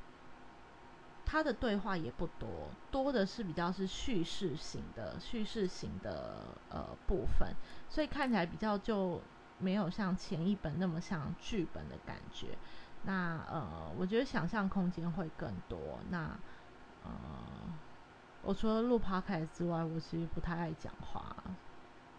[1.23, 7.55] 他的对话也不多，多的是比较是叙事型的叙事型的呃部分，
[7.87, 9.21] 所以看起来比较就
[9.57, 12.57] 没有像前一本那么像剧本的感觉。
[13.03, 16.01] 那呃，我觉得想象空间会更多。
[16.09, 16.37] 那
[17.05, 17.09] 呃，
[18.41, 21.33] 我除了录 p o c a s t 之外，我其实不太爱讲话，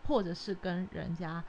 [0.04, 1.44] 或者是跟人家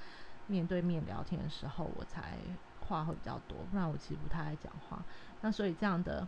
[0.48, 2.40] 面对面聊天的时候，我才
[2.86, 5.04] 话会比较多，不然我其实不太爱讲话。
[5.42, 6.28] 那所以这样的。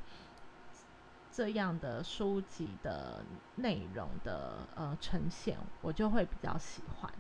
[1.32, 3.22] 这样的书籍的
[3.58, 7.12] 内容的呃呈现，我就会比较喜欢。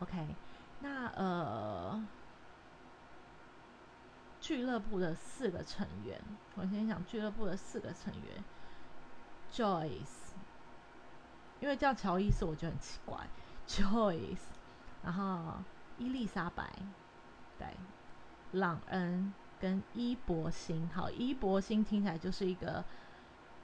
[0.00, 0.36] OK，
[0.80, 2.06] 那呃
[4.42, 6.20] 俱乐部的四个成员，
[6.54, 8.44] 我先讲俱乐部的四个成员
[9.50, 10.34] ：Joyce，
[11.60, 13.26] 因为叫乔伊斯，我觉得很奇怪
[13.66, 14.36] ；Joyce，
[15.02, 15.54] 然后
[15.96, 16.70] 伊丽莎白，
[17.58, 17.66] 对，
[18.52, 19.32] 朗恩。
[19.58, 22.84] 跟伊博星，好，伊博星听起来就是一个，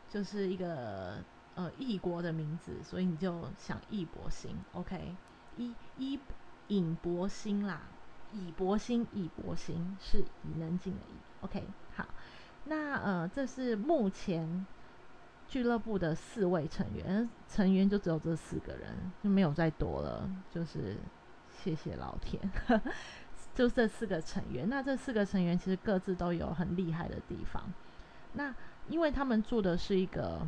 [0.09, 1.22] 就是一个
[1.55, 5.14] 呃异国的名字，所以你就想易博星，OK？
[5.59, 6.18] 伊伊
[6.68, 7.83] 尹博星啦，
[8.33, 11.62] 以博星，以博星是以能进的以，OK？
[11.94, 12.07] 好，
[12.64, 14.66] 那呃，这是目前
[15.46, 20.96] 俱乐部的四位成员，成员就只有这四个人，就没有再多了，就是
[21.50, 22.40] 谢谢老天。
[23.55, 27.63] 就这四个成员，那这四个成员其实各自都有很厉害的地方。
[28.33, 28.55] 那
[28.88, 30.40] 因为他们住的是一个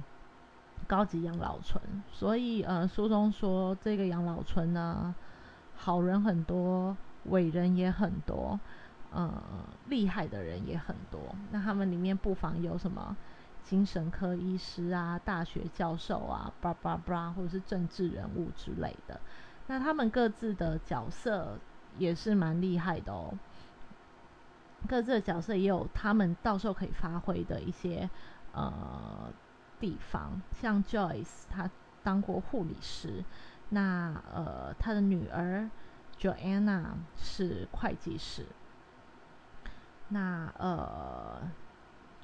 [0.86, 1.78] 高级养老村，
[2.10, 5.14] 所以呃，书中说这个养老村呢，
[5.76, 8.58] 好人很多，伟人也很多，
[9.12, 9.30] 呃，
[9.88, 11.20] 厉害的人也很多。
[11.50, 13.14] 那他们里面不妨有什么
[13.62, 19.20] 精神科医师啊、大学教授啊、叭叭叭，或者是政治人物之类的。
[19.66, 21.58] 那他们各自的角色。
[21.98, 23.32] 也是蛮厉害的哦。
[24.86, 28.08] 各自的角色也有他们到时候可以发挥的一些
[28.52, 29.32] 呃
[29.80, 31.70] 地方，像 Joyce 她
[32.02, 33.24] 当过护理师，
[33.70, 35.70] 那呃她的女儿
[36.18, 36.84] Joanna
[37.16, 38.44] 是会计师，
[40.08, 41.50] 那呃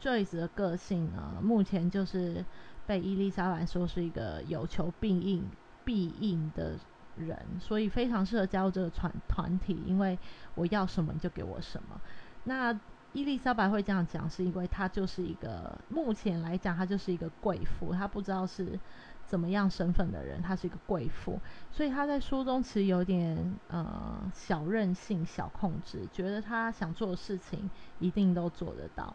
[0.01, 2.45] Joyce 的个性呢，目前就是
[2.87, 5.49] 被伊丽莎白说是一个有求必应
[5.85, 6.79] 必应的
[7.17, 10.19] 人，所以非常适合加入这个团团体，因为
[10.55, 12.01] 我要什么你就给我什么。
[12.45, 12.79] 那
[13.13, 18.79] 伊丽莎白会这样讲，是因为她就是一个目前来讲，她就是一个贵妇，她不知道是
[19.27, 21.41] 怎么样身份的人，她是一个贵妇，
[21.73, 23.37] 所以她在书中其实有点
[23.69, 29.15] 呃小任性、小控制，觉得她想做的事情一定都做得到。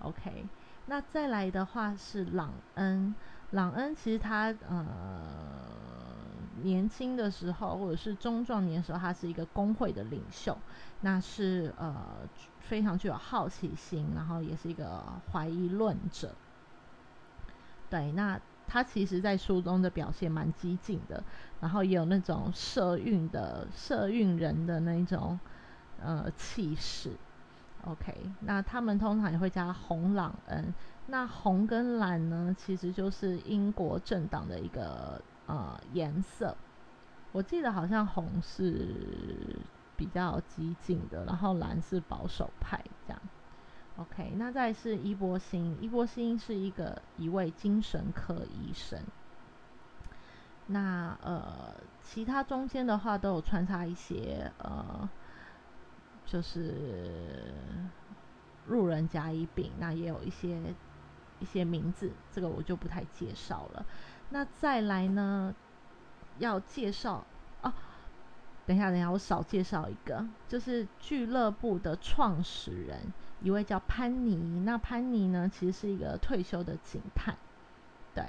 [0.00, 0.44] OK，
[0.86, 3.14] 那再来的话是朗恩，
[3.50, 4.86] 朗恩其实他呃
[6.62, 10.56] 年轻的时候或者是中壮年时候，他是一个工会的领袖，
[11.00, 11.94] 那是呃。
[12.60, 16.32] 非常具有好奇心，然后也是一个怀疑论者。
[17.88, 18.38] 对，那
[18.68, 21.24] 他其实，在书中的表现蛮激进的，
[21.60, 25.36] 然后也有那种社运的社运人的那种
[26.00, 27.10] 呃气势。
[27.82, 30.72] OK，那他们通常也会加红朗恩。
[31.10, 36.56] 那红跟蓝呢，其实就是英国政党的一个呃颜色。
[37.32, 39.58] 我记得好像红是。
[39.96, 43.20] 比较激进的，然后蓝是保守派这样。
[43.98, 48.98] OK，那再是伊波星，伊波星是一个一位精神科医生。
[50.68, 55.06] 那呃，其他中间的话都有穿插一些呃，
[56.24, 57.52] 就是
[58.68, 60.74] 路人甲乙丙，那也有一些
[61.40, 63.84] 一些名字，这个我就不太介绍了。
[64.28, 65.54] 那再来呢，
[66.38, 67.24] 要介绍
[67.62, 67.72] 哦。
[68.66, 74.60] 等一下，等一下，我少介绍一个，就是俱乐部的创始人，一位叫潘妮。
[74.64, 77.36] 那潘妮呢，其实是一个退休的警探。
[78.14, 78.24] 对，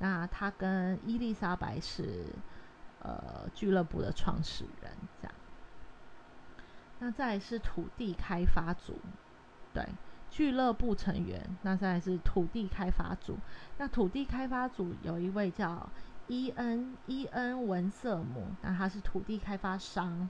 [0.00, 2.26] 那他跟伊丽莎白是
[3.00, 4.92] 呃俱乐部的创始人，
[5.22, 5.34] 这样。
[6.98, 8.98] 那再来是土地开发组，
[9.72, 9.86] 对，
[10.30, 11.44] 俱乐部成员。
[11.62, 13.36] 那再来是土地开发组，
[13.78, 15.88] 那土地开发组有一位叫。
[16.28, 20.28] 伊恩伊恩文瑟姆，那他是土地开发商。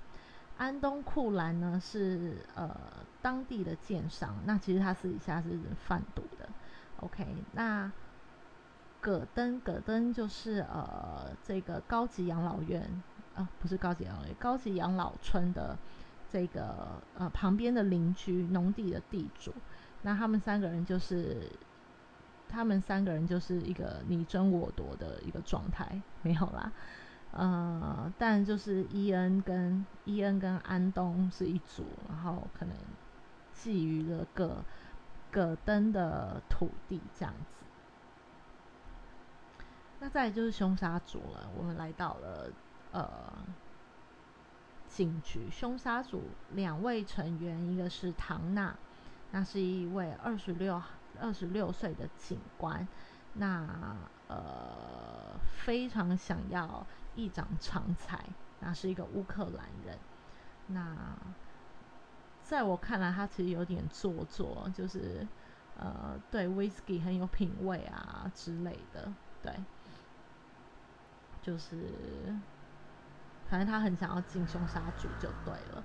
[0.59, 2.79] 安东库兰呢是呃
[3.23, 6.47] 当地的建商，那其实他私底下是贩毒的。
[7.01, 7.91] OK，那
[9.01, 13.03] 葛登葛登就是呃这个高级养老院
[13.35, 15.79] 啊，不是高级养老院，高级养老村的
[16.31, 19.51] 这个呃旁边的邻居农地的地主。
[20.03, 21.51] 那他们三个人就是。
[22.49, 26.73] 他们三个人就是一个你争我夺的一个状态，没有啦，
[27.33, 32.75] 呃，但就是伊恩跟伊恩跟安东是一组，然后可能
[33.53, 34.65] 觊觎了葛
[35.33, 37.65] 葛登的土地这样子。
[39.99, 42.49] 那再就是凶杀组了，我们来到了
[42.93, 43.33] 呃
[44.89, 46.23] 警局，凶杀组
[46.53, 48.77] 两位成员，一个是唐娜，
[49.37, 50.83] 那是一位二十六。
[51.19, 52.87] 二十六岁的警官，
[53.33, 53.97] 那
[54.29, 58.23] 呃非常想要一展长才，
[58.61, 59.99] 那是一个乌克兰人。
[60.67, 61.17] 那
[62.43, 65.27] 在我看来，他其实有点做作，就是
[65.79, 69.11] 呃对 whisky 很有品味啊之类的，
[69.43, 69.55] 对，
[71.41, 72.37] 就是
[73.49, 75.83] 反正他很想要进凶杀组就对了。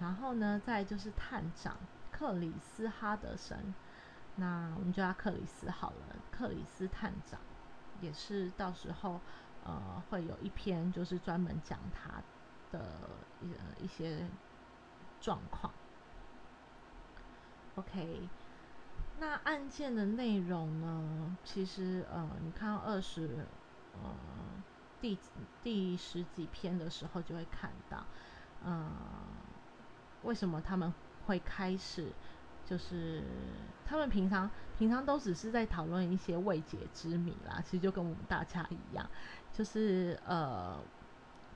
[0.00, 1.76] 然后呢，再就是探长
[2.22, 3.74] 克里斯哈德森。
[4.36, 7.40] 那我们就叫克里斯好了，克里斯探长
[8.00, 9.20] 也是到时候
[9.64, 12.22] 呃会有一篇就是专门讲他
[12.70, 13.10] 的
[13.40, 14.28] 一一些
[15.20, 15.72] 状况。
[17.74, 18.28] OK，
[19.18, 23.44] 那案件的内容呢，其实呃你看到二十
[24.00, 24.14] 呃
[25.00, 25.18] 第
[25.64, 28.06] 第十几篇的时候就会看到，
[28.64, 28.88] 呃
[30.22, 30.92] 为什么他们
[31.26, 32.12] 会开始。
[32.64, 33.22] 就是
[33.84, 34.48] 他们平常
[34.78, 39.04] 平常都只是在讨论一些未解之谜啦，其实就跟我们大家一样，
[39.52, 40.80] 就是呃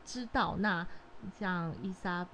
[0.04, 0.86] 知道那
[1.38, 2.26] 像伊莎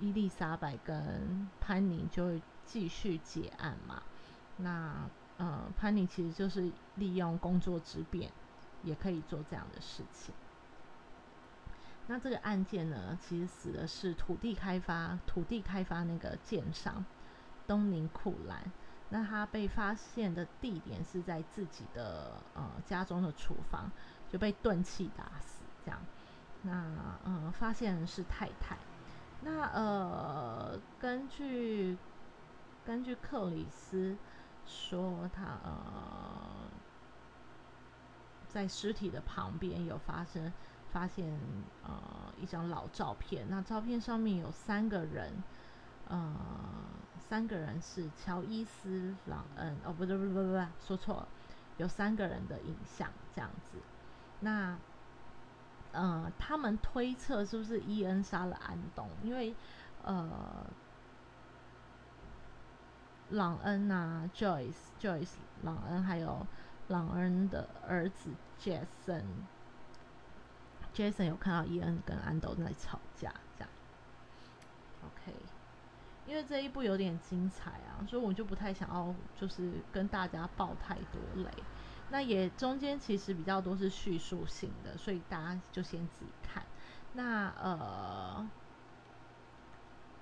[0.00, 4.02] 伊丽莎白跟潘妮就会继续结案嘛。
[4.56, 8.32] 那呃潘妮其实就是利用工作之便，
[8.82, 10.34] 也可以做这样的事情。
[12.06, 17.04] 那这个案件呢，其实死的是土地开发土地开发那个建商。
[17.66, 18.62] 东宁库兰，
[19.08, 23.90] 那他被发现的地点是在自己的呃家中的厨房，
[24.28, 25.98] 就被钝器打死这样。
[26.60, 26.84] 那
[27.24, 28.76] 呃，发现人是太太。
[29.40, 31.96] 那呃，根据
[32.84, 34.14] 根据克里斯
[34.66, 36.68] 说，他呃
[38.46, 40.52] 在尸体的旁边有发生
[40.94, 41.40] 发现
[41.82, 45.42] 呃一张老照片，那照片上面有三个人，
[46.06, 46.32] 呃
[47.18, 51.28] 三个人是乔伊斯朗恩哦不对不对不对不对说错了，
[51.78, 53.78] 有三个人的影像这样子，
[54.38, 54.78] 那。
[55.96, 59.08] 呃，他们推测是不是伊恩杀了安东？
[59.22, 59.54] 因为，
[60.02, 60.66] 呃，
[63.28, 66.44] 朗恩呐，Joyce，Joyce，朗恩还有
[66.88, 68.30] 朗恩的儿子
[70.94, 73.70] Jason 有看到伊恩跟安东在吵架，这样。
[75.04, 75.34] OK，
[76.26, 81.50] 因为这一部有点精彩啊，所以我就不太想要就是跟大家爆太多雷。
[82.10, 86.62] 那也中间其实比较多是叙述性的，所以大家就先自己看。
[87.14, 88.48] 那呃，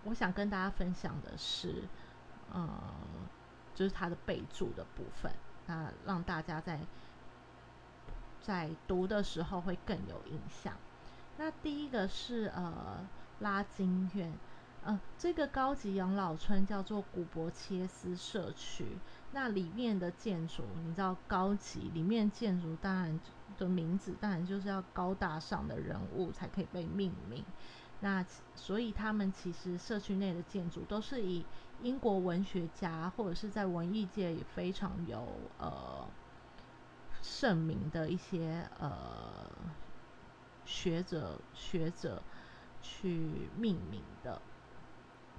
[0.05, 1.83] 我想跟大家分享的是，
[2.51, 2.69] 呃，
[3.75, 5.33] 就是它的备注的部分，
[5.67, 6.81] 那让大家在
[8.43, 10.75] 在读的时候会更有印象。
[11.39, 13.07] 那第一个是呃
[13.41, 14.33] 拉金院。
[14.85, 18.85] 呃，这个高级养老村叫做古伯切斯社区。
[19.33, 23.21] 那里面的建筑，你知道高级里面建筑当然
[23.57, 27.45] 的名字，当然就是要高大上的人物才可以被命名。
[28.01, 28.27] 那
[28.57, 31.45] 所以他们其实社区内的建筑都是以
[31.81, 35.25] 英国文学家或者是在文艺界也非常有
[35.59, 36.05] 呃
[37.23, 39.49] 盛名的一些呃
[40.65, 42.23] 学者学者
[42.83, 44.43] 去命名的。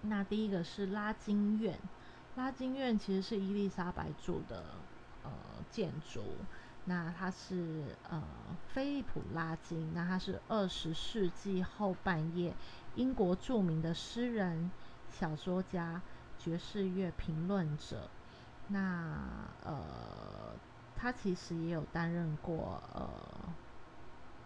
[0.01, 1.79] 那第一个是拉金院，
[2.35, 4.63] 拉金院其实是伊丽莎白住的
[5.23, 5.31] 呃
[5.69, 6.23] 建筑，
[6.85, 8.21] 那它是呃
[8.73, 12.53] 菲利普拉金，那他是二十世纪后半叶
[12.95, 14.71] 英国著名的诗人、
[15.09, 16.01] 小说家、
[16.37, 18.09] 爵士乐评论者，
[18.67, 20.53] 那呃
[21.03, 23.53] 他其实也有担任过呃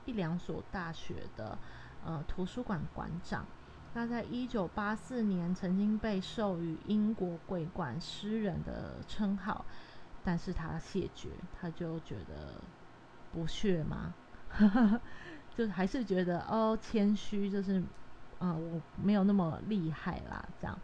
[0.06, 1.56] 一两所大学的
[2.04, 3.46] 呃图书馆馆长。
[3.94, 9.64] 他在一九八四年曾经被授予英国桂冠诗人的称号，
[10.24, 12.60] 但是他谢绝，他就觉得
[13.32, 14.16] 不屑吗？
[15.56, 17.84] 就还是觉得哦谦虚，就是
[18.40, 20.80] 啊我没有那么厉害啦，这样。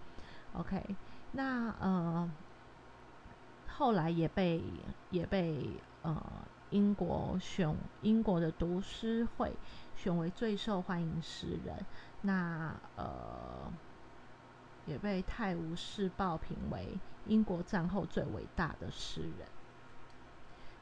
[0.53, 0.95] OK，
[1.31, 2.29] 那呃
[3.77, 4.63] 后来也被
[5.09, 5.69] 也被
[6.03, 6.21] 呃
[6.69, 9.51] 英国选英国的读诗会
[9.95, 11.85] 选为最受欢迎诗人。
[12.21, 13.71] 那呃，
[14.85, 19.47] 也被《泰晤士报》评为英国战后最伟大的诗人。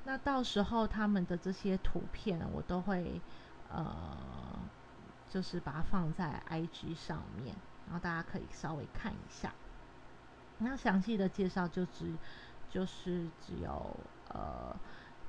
[0.03, 3.21] 那到时候他们的这些图片，我都会
[3.69, 4.59] 呃，
[5.29, 9.53] 就是把它放在 IG 上面，然后大家可以稍微看一下。
[10.59, 12.13] 那详细的介绍就只
[12.71, 13.95] 就是只有
[14.29, 14.73] 呃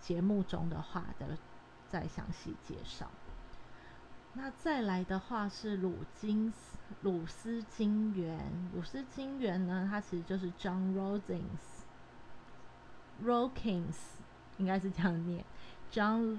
[0.01, 1.37] 节目中的话的
[1.91, 3.11] 再详细介绍。
[4.35, 13.97] 那再来的话是鲁金斯鲁斯金元，鲁斯金元呢，它其实就是 John Rosings，Rokins
[14.57, 15.45] 应该是这样念
[15.91, 16.39] ，John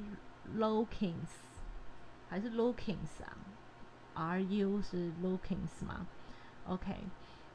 [0.58, 1.30] Rokins
[2.30, 3.38] 还是 Lookings 啊
[4.16, 6.08] ？R U 是 Lookings 吗
[6.68, 7.04] ？OK，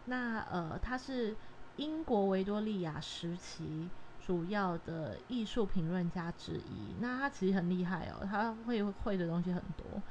[0.05, 1.35] 那呃，他是
[1.79, 3.89] 英国维多利亚时期
[4.21, 6.95] 主要的艺术评论家之一。
[7.01, 10.03] 那他其实很厉害哦，他会会的东西很多。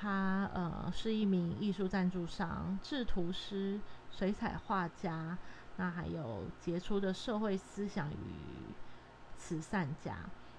[0.00, 3.80] 他呃是一名艺术赞助商、制图师、
[4.12, 5.36] 水彩画家，
[5.76, 8.72] 那还有杰出的社会思想与
[9.36, 10.16] 慈善家。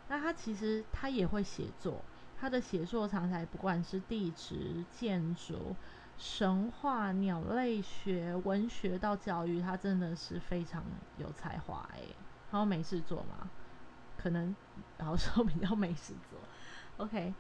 [0.09, 2.03] 那他其实他也会写作，
[2.37, 5.73] 他的写作常才不管是地质、建筑、
[6.19, 10.83] 神话、鸟类学、文学到教育，他真的是非常
[11.17, 12.01] 有才华哎。
[12.51, 13.49] 还有没事做吗？
[14.17, 14.55] 可能
[14.97, 16.39] 然后说比较没事做。
[16.97, 17.33] OK，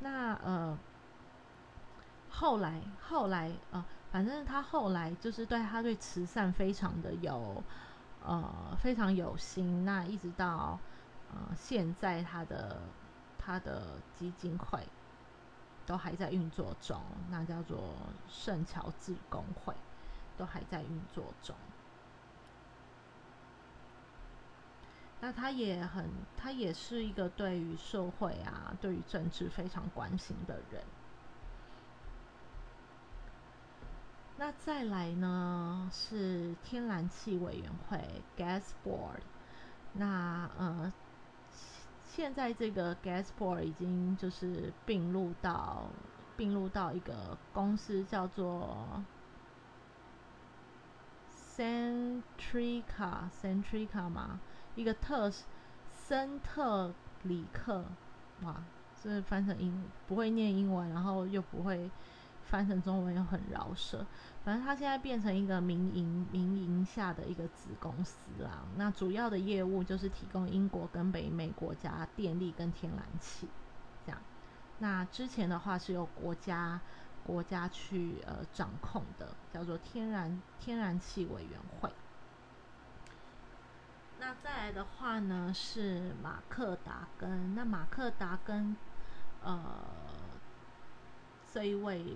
[0.00, 0.76] 那呃。
[2.36, 7.62] 后来，后来，呃，反正他后来就是对他对慈善非常的有，
[8.20, 9.84] 呃，非常有心。
[9.84, 10.76] 那一直到，
[11.32, 12.80] 呃，现在他的
[13.38, 14.80] 他的基金会
[15.86, 17.94] 都还在运作中，那叫做
[18.28, 19.74] 圣乔治公会，
[20.36, 21.54] 都还在运作中。
[25.20, 30.82] 那他也很，他也是一个对于社会啊，对于政治非常关心的人。
[34.36, 39.20] 那再来呢是天然气委员会 （Gas Board）。
[39.92, 40.92] 那呃，
[42.16, 45.82] 现在这个 g a s p o r 已经就是并入到
[46.36, 49.02] 并入到一个公司叫做
[51.56, 54.38] Centrica Centrica 嘛，
[54.76, 55.28] 一个特
[55.92, 56.94] 森特
[57.24, 57.84] 里克，
[58.42, 58.62] 哇，
[59.02, 61.90] 这翻成英不会念英文，然后又不会
[62.44, 64.06] 翻成中文又很饶舌，
[64.44, 68.64] 反正它现在变成一个民营民营下的一个子公司啦。
[68.76, 73.48] 那主要的业务就是提供英国跟北美国家电力跟天然气，
[74.04, 74.20] 这样。
[74.78, 76.80] 那之前的话是由国家。
[77.26, 81.90] 国家去呃掌控的叫做天然天然气委员会。
[84.20, 88.76] 那再来的话呢是马克达根，那马克达根
[89.42, 89.64] 呃
[91.50, 92.14] 这一位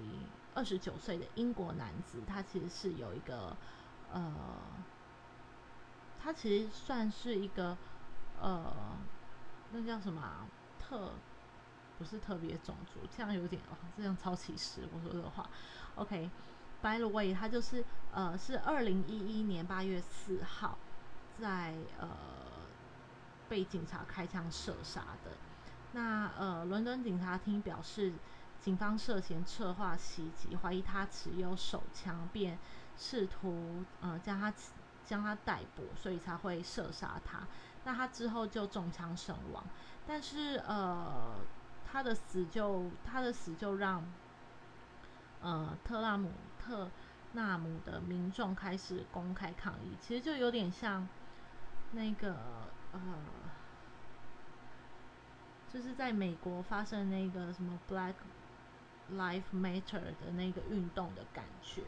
[0.55, 3.57] 二十九岁的英国男子，他其实是有一个
[4.13, 4.33] 呃，
[6.23, 7.77] 他其实算是一个
[8.41, 8.73] 呃，
[9.73, 10.47] 那叫什么
[10.79, 11.13] 特。
[11.99, 14.89] 不是特别种族，这样有点哦，这样超歧视。
[14.95, 15.51] 我说的话
[15.97, 20.79] ，OK，By the way，他就是呃，是二零一一年八月四号
[21.41, 22.09] 在呃
[23.49, 25.33] 被警察开枪射杀的。
[25.91, 28.13] 那呃，伦敦警察厅表示，
[28.61, 32.59] 警方涉嫌策划袭击，怀疑他持有手枪，便
[32.97, 34.53] 试图呃将他
[35.05, 37.47] 将他逮捕，所以才会射杀他。
[37.85, 39.65] 那他之后就中枪身亡，
[40.07, 41.37] 但是呃。
[41.91, 44.05] 他的死就他的死就让，
[45.41, 46.91] 呃，特拉姆特
[47.33, 51.09] 纳姆的民众开始公开抗议，其实就有点像
[51.93, 52.37] 那个
[52.93, 53.01] 呃，
[55.73, 58.13] 就是在美国发生那个什么 Black
[59.13, 61.85] Life Matter 的那个运动的感觉。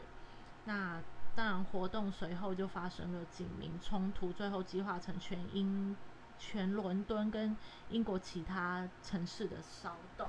[0.65, 1.01] 那
[1.35, 5.95] 当然，活动随后就发生了警民冲突，最后激化成全英。
[6.43, 7.55] 全伦敦跟
[7.89, 10.27] 英国其他城市的骚动，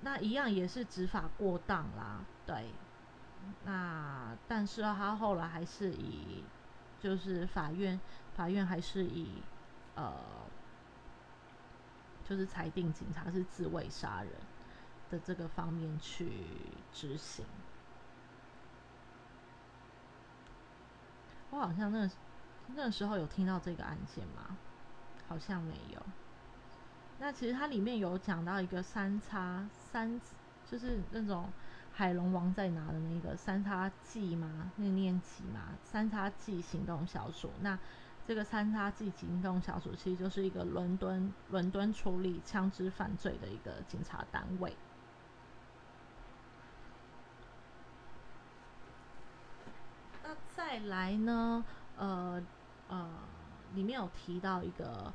[0.00, 2.72] 那一样也是执法过当啦，对。
[3.64, 6.42] 那但是他后来还是以，
[6.98, 8.00] 就是法院
[8.34, 9.40] 法院还是以
[9.94, 10.12] 呃，
[12.28, 14.32] 就是裁定警察是自卫杀人
[15.10, 16.30] 的这个方面去
[16.92, 17.44] 执行。
[21.50, 22.10] 我好像那。
[22.74, 24.56] 那时候有听到这个案件吗？
[25.28, 26.02] 好像没有。
[27.20, 30.20] 那其实它里面有讲到一个三叉三，
[30.68, 31.48] 就是那种
[31.92, 37.52] 海龙王在拿的那个三叉戟吗，那个念级嘛，三叉戟行动小组。
[37.60, 37.78] 那
[38.26, 44.76] 这个三叉戟行动小组其实就是一个伦敦伦敦处理枪支犯罪的一个警察单位。
[50.24, 50.34] 那
[50.76, 51.64] 再来呢？
[51.96, 52.42] 呃。
[52.88, 53.08] 呃，
[53.74, 55.12] 里面有提到一个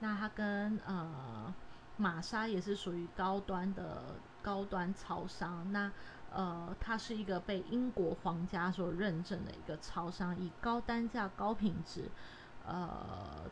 [0.00, 1.54] 那它跟呃
[1.96, 4.02] 玛莎也是属于高端的
[4.42, 5.72] 高端超商。
[5.72, 5.90] 那
[6.30, 12.10] 呃，它是一个被英国皇家所认证的一个超商，以高单价、高品质
[12.66, 13.50] 呃。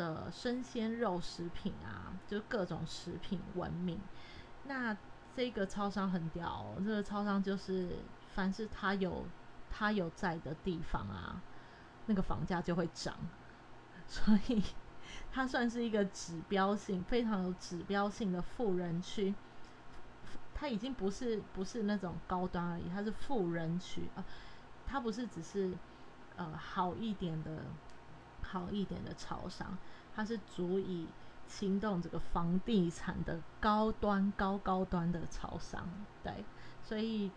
[0.00, 4.00] 的生鲜肉食品啊，就各种食品闻名。
[4.64, 4.96] 那
[5.36, 7.96] 这个超商很屌，哦，这个超商就是
[8.34, 9.26] 凡是他有
[9.70, 11.42] 他有在的地方啊，
[12.06, 13.14] 那个房价就会涨。
[14.08, 14.62] 所以
[15.30, 19.34] 它算是一个指标性非常有指标性的富人区。
[20.54, 24.24] 它已经不是不是那种高端而已，它是富人区啊。
[24.86, 25.72] 它不是只是
[26.36, 27.64] 呃好一点的。
[28.50, 29.78] 好一点的超商，
[30.12, 31.06] 它是足以
[31.46, 35.88] 牵动这个房地产的高端、高高端的超商，
[36.24, 36.44] 对，
[36.82, 37.30] 所以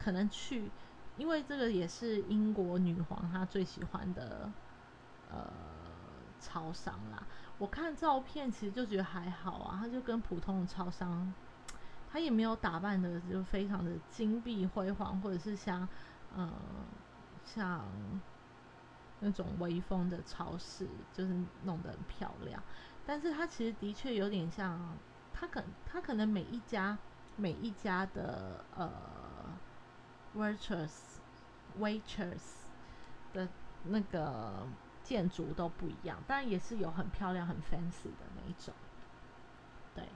[0.00, 0.68] 可能去，
[1.16, 4.50] 因为这个也是英国女皇她最喜欢的
[5.30, 5.48] 呃
[6.40, 7.22] 超商啦。
[7.58, 11.32] 我看照片其实就觉得还好啊，她就跟普通的超商，
[12.10, 15.88] 她也没有打扮的就非常的金碧辉煌，或者是像
[16.34, 16.50] 呃
[17.44, 17.84] 像。
[19.24, 22.60] 那种微风的超市，就是弄得很漂亮，
[23.06, 24.98] 但是它其实的确有点像，
[25.32, 26.98] 它可它可能每一家
[27.36, 28.92] 每一家的呃
[30.36, 31.20] ，waitress
[31.78, 32.66] waitress
[33.32, 33.48] 的
[33.84, 34.66] 那个
[35.04, 38.74] 建筑都不一样，但也是有很漂亮很 fancy 的那一种，
[39.94, 40.08] 对，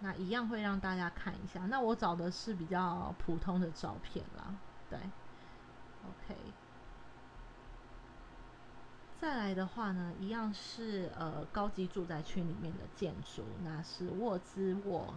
[0.00, 1.66] 那一样会让大家看一下。
[1.66, 4.54] 那我找的是比较普通的照片啦，
[4.90, 4.98] 对
[6.04, 6.36] ，OK。
[9.22, 15.14] 再来的话呢，一样是呃高级住宅区里面的建筑，那是沃兹沃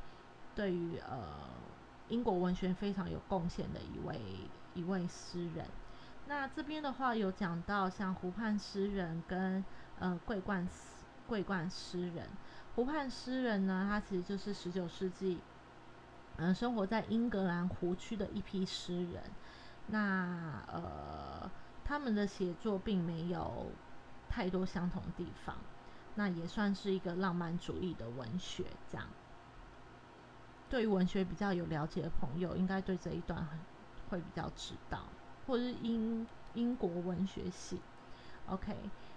[0.56, 1.22] 对于呃
[2.10, 4.20] 英国文学非常有贡献的一位
[4.74, 5.66] 一位诗人。
[6.28, 9.64] 那这边的话有讲到像湖畔诗人跟
[10.00, 10.68] 呃桂冠
[11.28, 12.30] 桂冠诗人，
[12.76, 15.40] 湖畔诗人呢，他其实就是十九世纪
[16.38, 19.24] 嗯生活在英格兰湖区的一批诗人。
[19.88, 21.52] 那呃
[21.84, 23.70] 他们的写作并没有
[24.30, 25.58] 太多相同地方，
[26.16, 28.64] 那也算是一个浪漫主义的文学。
[28.90, 29.06] 这样，
[30.74, 33.60] 对于文学比较有了解的朋友，应该对这一段很
[34.10, 35.08] 会比较知道。
[35.46, 37.80] 或是英英国文学系
[38.48, 38.76] ，OK，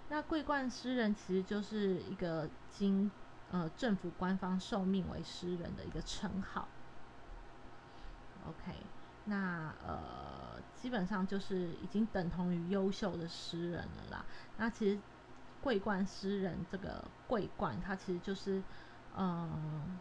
[0.09, 3.09] 那桂冠诗人其实就是一个经
[3.49, 6.67] 呃政府官方受命为诗人的一个称号
[8.45, 8.73] ，OK，
[9.25, 14.25] 那呃基本上就是已经等同于优秀的诗人了啦。
[14.57, 14.99] 那其实
[15.63, 18.61] 桂冠诗人这个桂冠，它其实就是
[19.17, 19.99] 嗯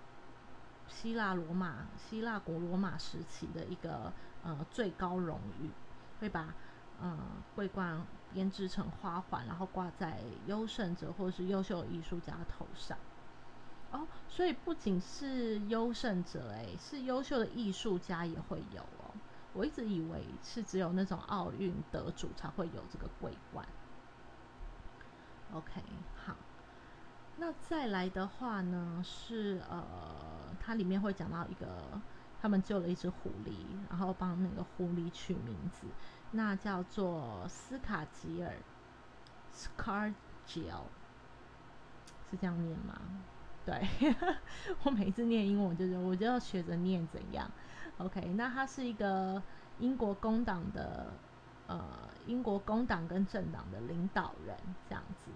[0.88, 4.12] 希腊罗马希腊国罗马时期的一个
[4.42, 5.70] 呃最高荣誉。
[6.18, 6.54] 会把
[7.02, 7.18] 嗯
[7.54, 8.00] 桂冠
[8.32, 12.96] 编织成花环，然后挂在优胜者或者是优秀艺术家头上。
[13.92, 19.12] 哦，所以不仅是优胜者，诶，是优秀的艺术家也会有哦。
[19.52, 23.66] 我一直以为是只有那种奥运得主才会有这个桂冠。
[25.52, 25.82] OK，
[26.14, 26.34] 好，
[27.38, 32.00] 那再来的话呢，是呃，它里面会讲到一个。
[32.38, 33.50] 他们救了一只狐狸，
[33.88, 35.86] 然后帮那个狐狸取名字，
[36.32, 38.52] 那叫做斯卡吉尔
[39.52, 40.84] （Scargill），
[42.30, 43.00] 是这样念吗？
[43.64, 43.88] 对，
[44.84, 47.50] 我每次念英文就是我就要学着念怎样。
[47.96, 49.42] OK，那他是一个
[49.78, 51.14] 英国工党的
[51.66, 51.82] 呃
[52.26, 54.56] 英国工党跟政党的领导人
[54.88, 55.30] 这样子。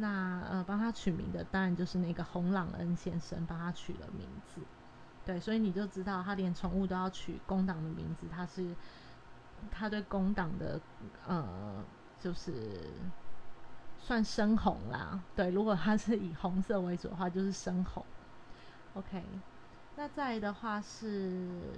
[0.00, 4.60] 那呃帮他取名的当然就是那个洪朗恩先生帮他取了名字。
[5.24, 8.74] 对，所以你就知道他连宠物都要取工党的名字，他是
[9.70, 10.80] 他对工党的
[11.26, 11.84] 呃，
[12.18, 12.90] 就是
[13.98, 15.22] 算深红啦。
[15.36, 18.04] 对，如果他是以红色为主的话，就是深红。
[18.94, 19.22] OK，
[19.96, 21.74] 那再的话是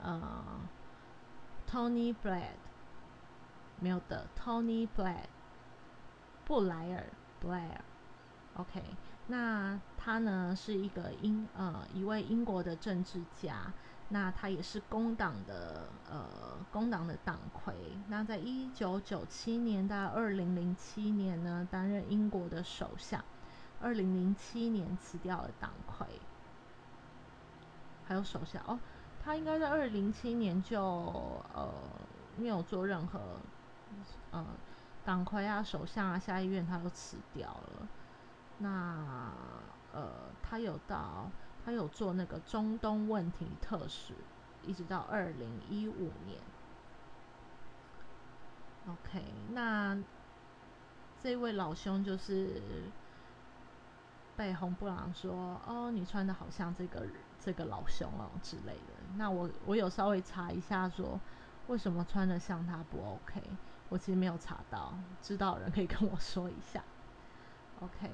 [0.00, 0.42] 呃
[1.68, 2.52] ，Tony Blair
[3.80, 5.24] 没有的，Tony Blair
[6.48, 7.04] 布莱尔
[7.40, 7.78] Blair。
[8.56, 8.82] OK。
[9.30, 13.70] 那他呢是一个英呃一位英国的政治家，
[14.08, 16.26] 那他也是工党的呃
[16.72, 17.74] 工党的党魁。
[18.08, 23.22] 那在一九九七年到二零零七年呢，担任英国的首相。
[23.80, 26.06] 二零零七年辞掉了党魁，
[28.06, 28.78] 还有首相哦，
[29.22, 30.82] 他应该在二零零七年就
[31.54, 31.70] 呃
[32.38, 33.20] 没有做任何
[34.30, 34.44] 呃
[35.08, 37.88] 党魁啊、首相啊、下议院，他都辞掉了。
[38.58, 39.32] 那
[39.90, 41.30] 呃，他有到，
[41.64, 44.12] 他有做那个中东问题特使，
[44.66, 46.38] 一直到二零一五年。
[48.86, 49.96] OK，那
[51.22, 52.60] 这位老兄就是
[54.36, 57.06] 被红布朗说：“哦，你穿的好像这个
[57.40, 61.18] 这个老兄哦之类的。”那我我有稍微查一下，说
[61.68, 63.42] 为什么穿的像他不 OK？
[63.88, 66.82] 我其实没有查到，知道的人可以跟我说一下。
[67.80, 68.10] OK。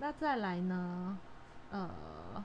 [0.00, 1.18] 那再来呢？
[1.70, 2.44] 呃，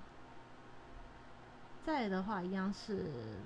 [1.84, 3.42] 再的话一样是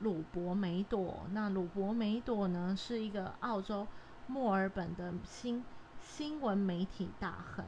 [0.00, 1.24] 鲁伯梅朵。
[1.30, 3.86] 那鲁伯梅朵呢，是一个澳洲
[4.26, 5.64] 墨尔本的新
[6.02, 7.64] 新闻媒体大亨。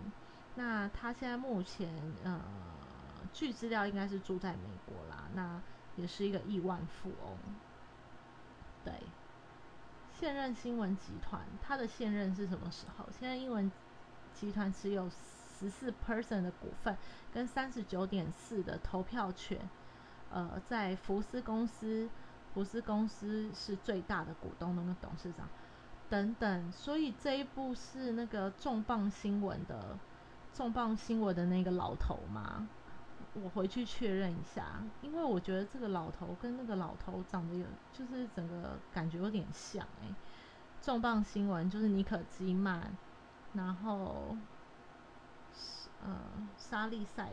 [0.56, 1.88] 那他现在目前
[2.24, 2.40] 呃，
[3.32, 5.28] 据资料应该是住在美国啦。
[5.34, 5.60] 那
[5.96, 7.36] 也是一个亿万富翁。
[8.84, 8.92] 对，
[10.18, 13.06] 现任新闻集团，他的现任是什么时候？
[13.18, 13.70] 现在英文
[14.34, 15.10] 集团持有。
[15.58, 16.94] 十四 percent 的股份
[17.32, 19.58] 跟三十九点四的投票权，
[20.30, 22.10] 呃，在福斯公司，
[22.52, 25.48] 福斯公司是最大的股东，那个董事长
[26.10, 29.96] 等等，所以这一部是那个重磅新闻的
[30.52, 32.68] 重磅新闻的那个老头吗？
[33.42, 40.14] 我回去确认一下，因为我觉得这个老头跟那个老头长得有，就是整个感觉有点像哎。
[40.82, 42.96] 重磅新闻就是尼可基曼，
[43.52, 44.36] 然后。
[46.04, 46.14] 呃，
[46.58, 47.30] 莎莉赛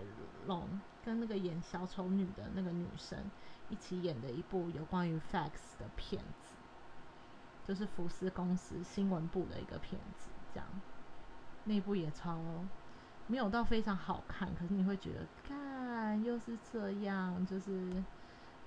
[0.48, 3.20] 隆跟那个演小丑女的那个女生
[3.70, 6.54] 一起演的一部有关于 fax 的片子，
[7.68, 10.68] 就是福斯公司新闻部的一个片子，这样，
[11.66, 12.40] 那部也超
[13.28, 15.28] 没有到非常好看，可是你会觉得，
[16.04, 18.04] 看又是这样，就是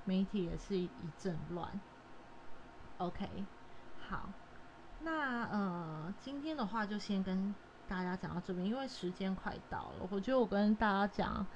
[0.07, 1.79] 媒体也是一阵乱。
[2.97, 3.29] OK，
[4.09, 4.31] 好，
[5.03, 7.55] 那呃，今天的话就先跟
[7.87, 10.09] 大家讲到这边，因为时间快到了。
[10.11, 11.47] 我觉得我跟大家讲，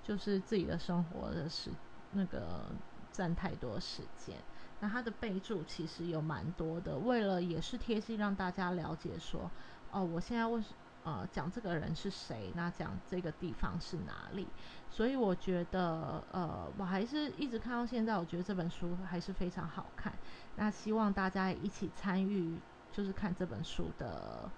[0.00, 1.70] 就是自己的生活的时
[2.12, 2.66] 那个
[3.10, 4.36] 占太多时间。
[4.78, 9.50] 那它的备注其实有蛮多的，为了也是贴心让大家了解说，
[9.90, 10.68] 哦，我现在为什
[11.06, 14.48] 呃讲这个人是谁，那讲这个地方是哪里。
[14.90, 20.12] 所以我觉得，呃，我还是一直看到现在，我觉得这本书还是非常好看。
[20.56, 22.58] 那希望大家一起参与，
[22.90, 24.50] 就是看这本书的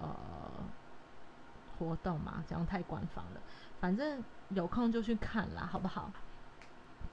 [0.00, 0.08] 呃
[1.78, 3.40] 活动嘛，这样太官方了。
[3.80, 6.12] 反正有空就去看啦，好不好？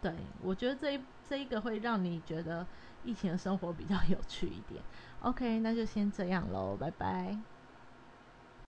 [0.02, 2.66] 对我觉得这这一个会让你觉得
[3.04, 4.84] 疫情的生活比较有趣一点。
[5.22, 7.38] OK，那就先这样喽，拜拜。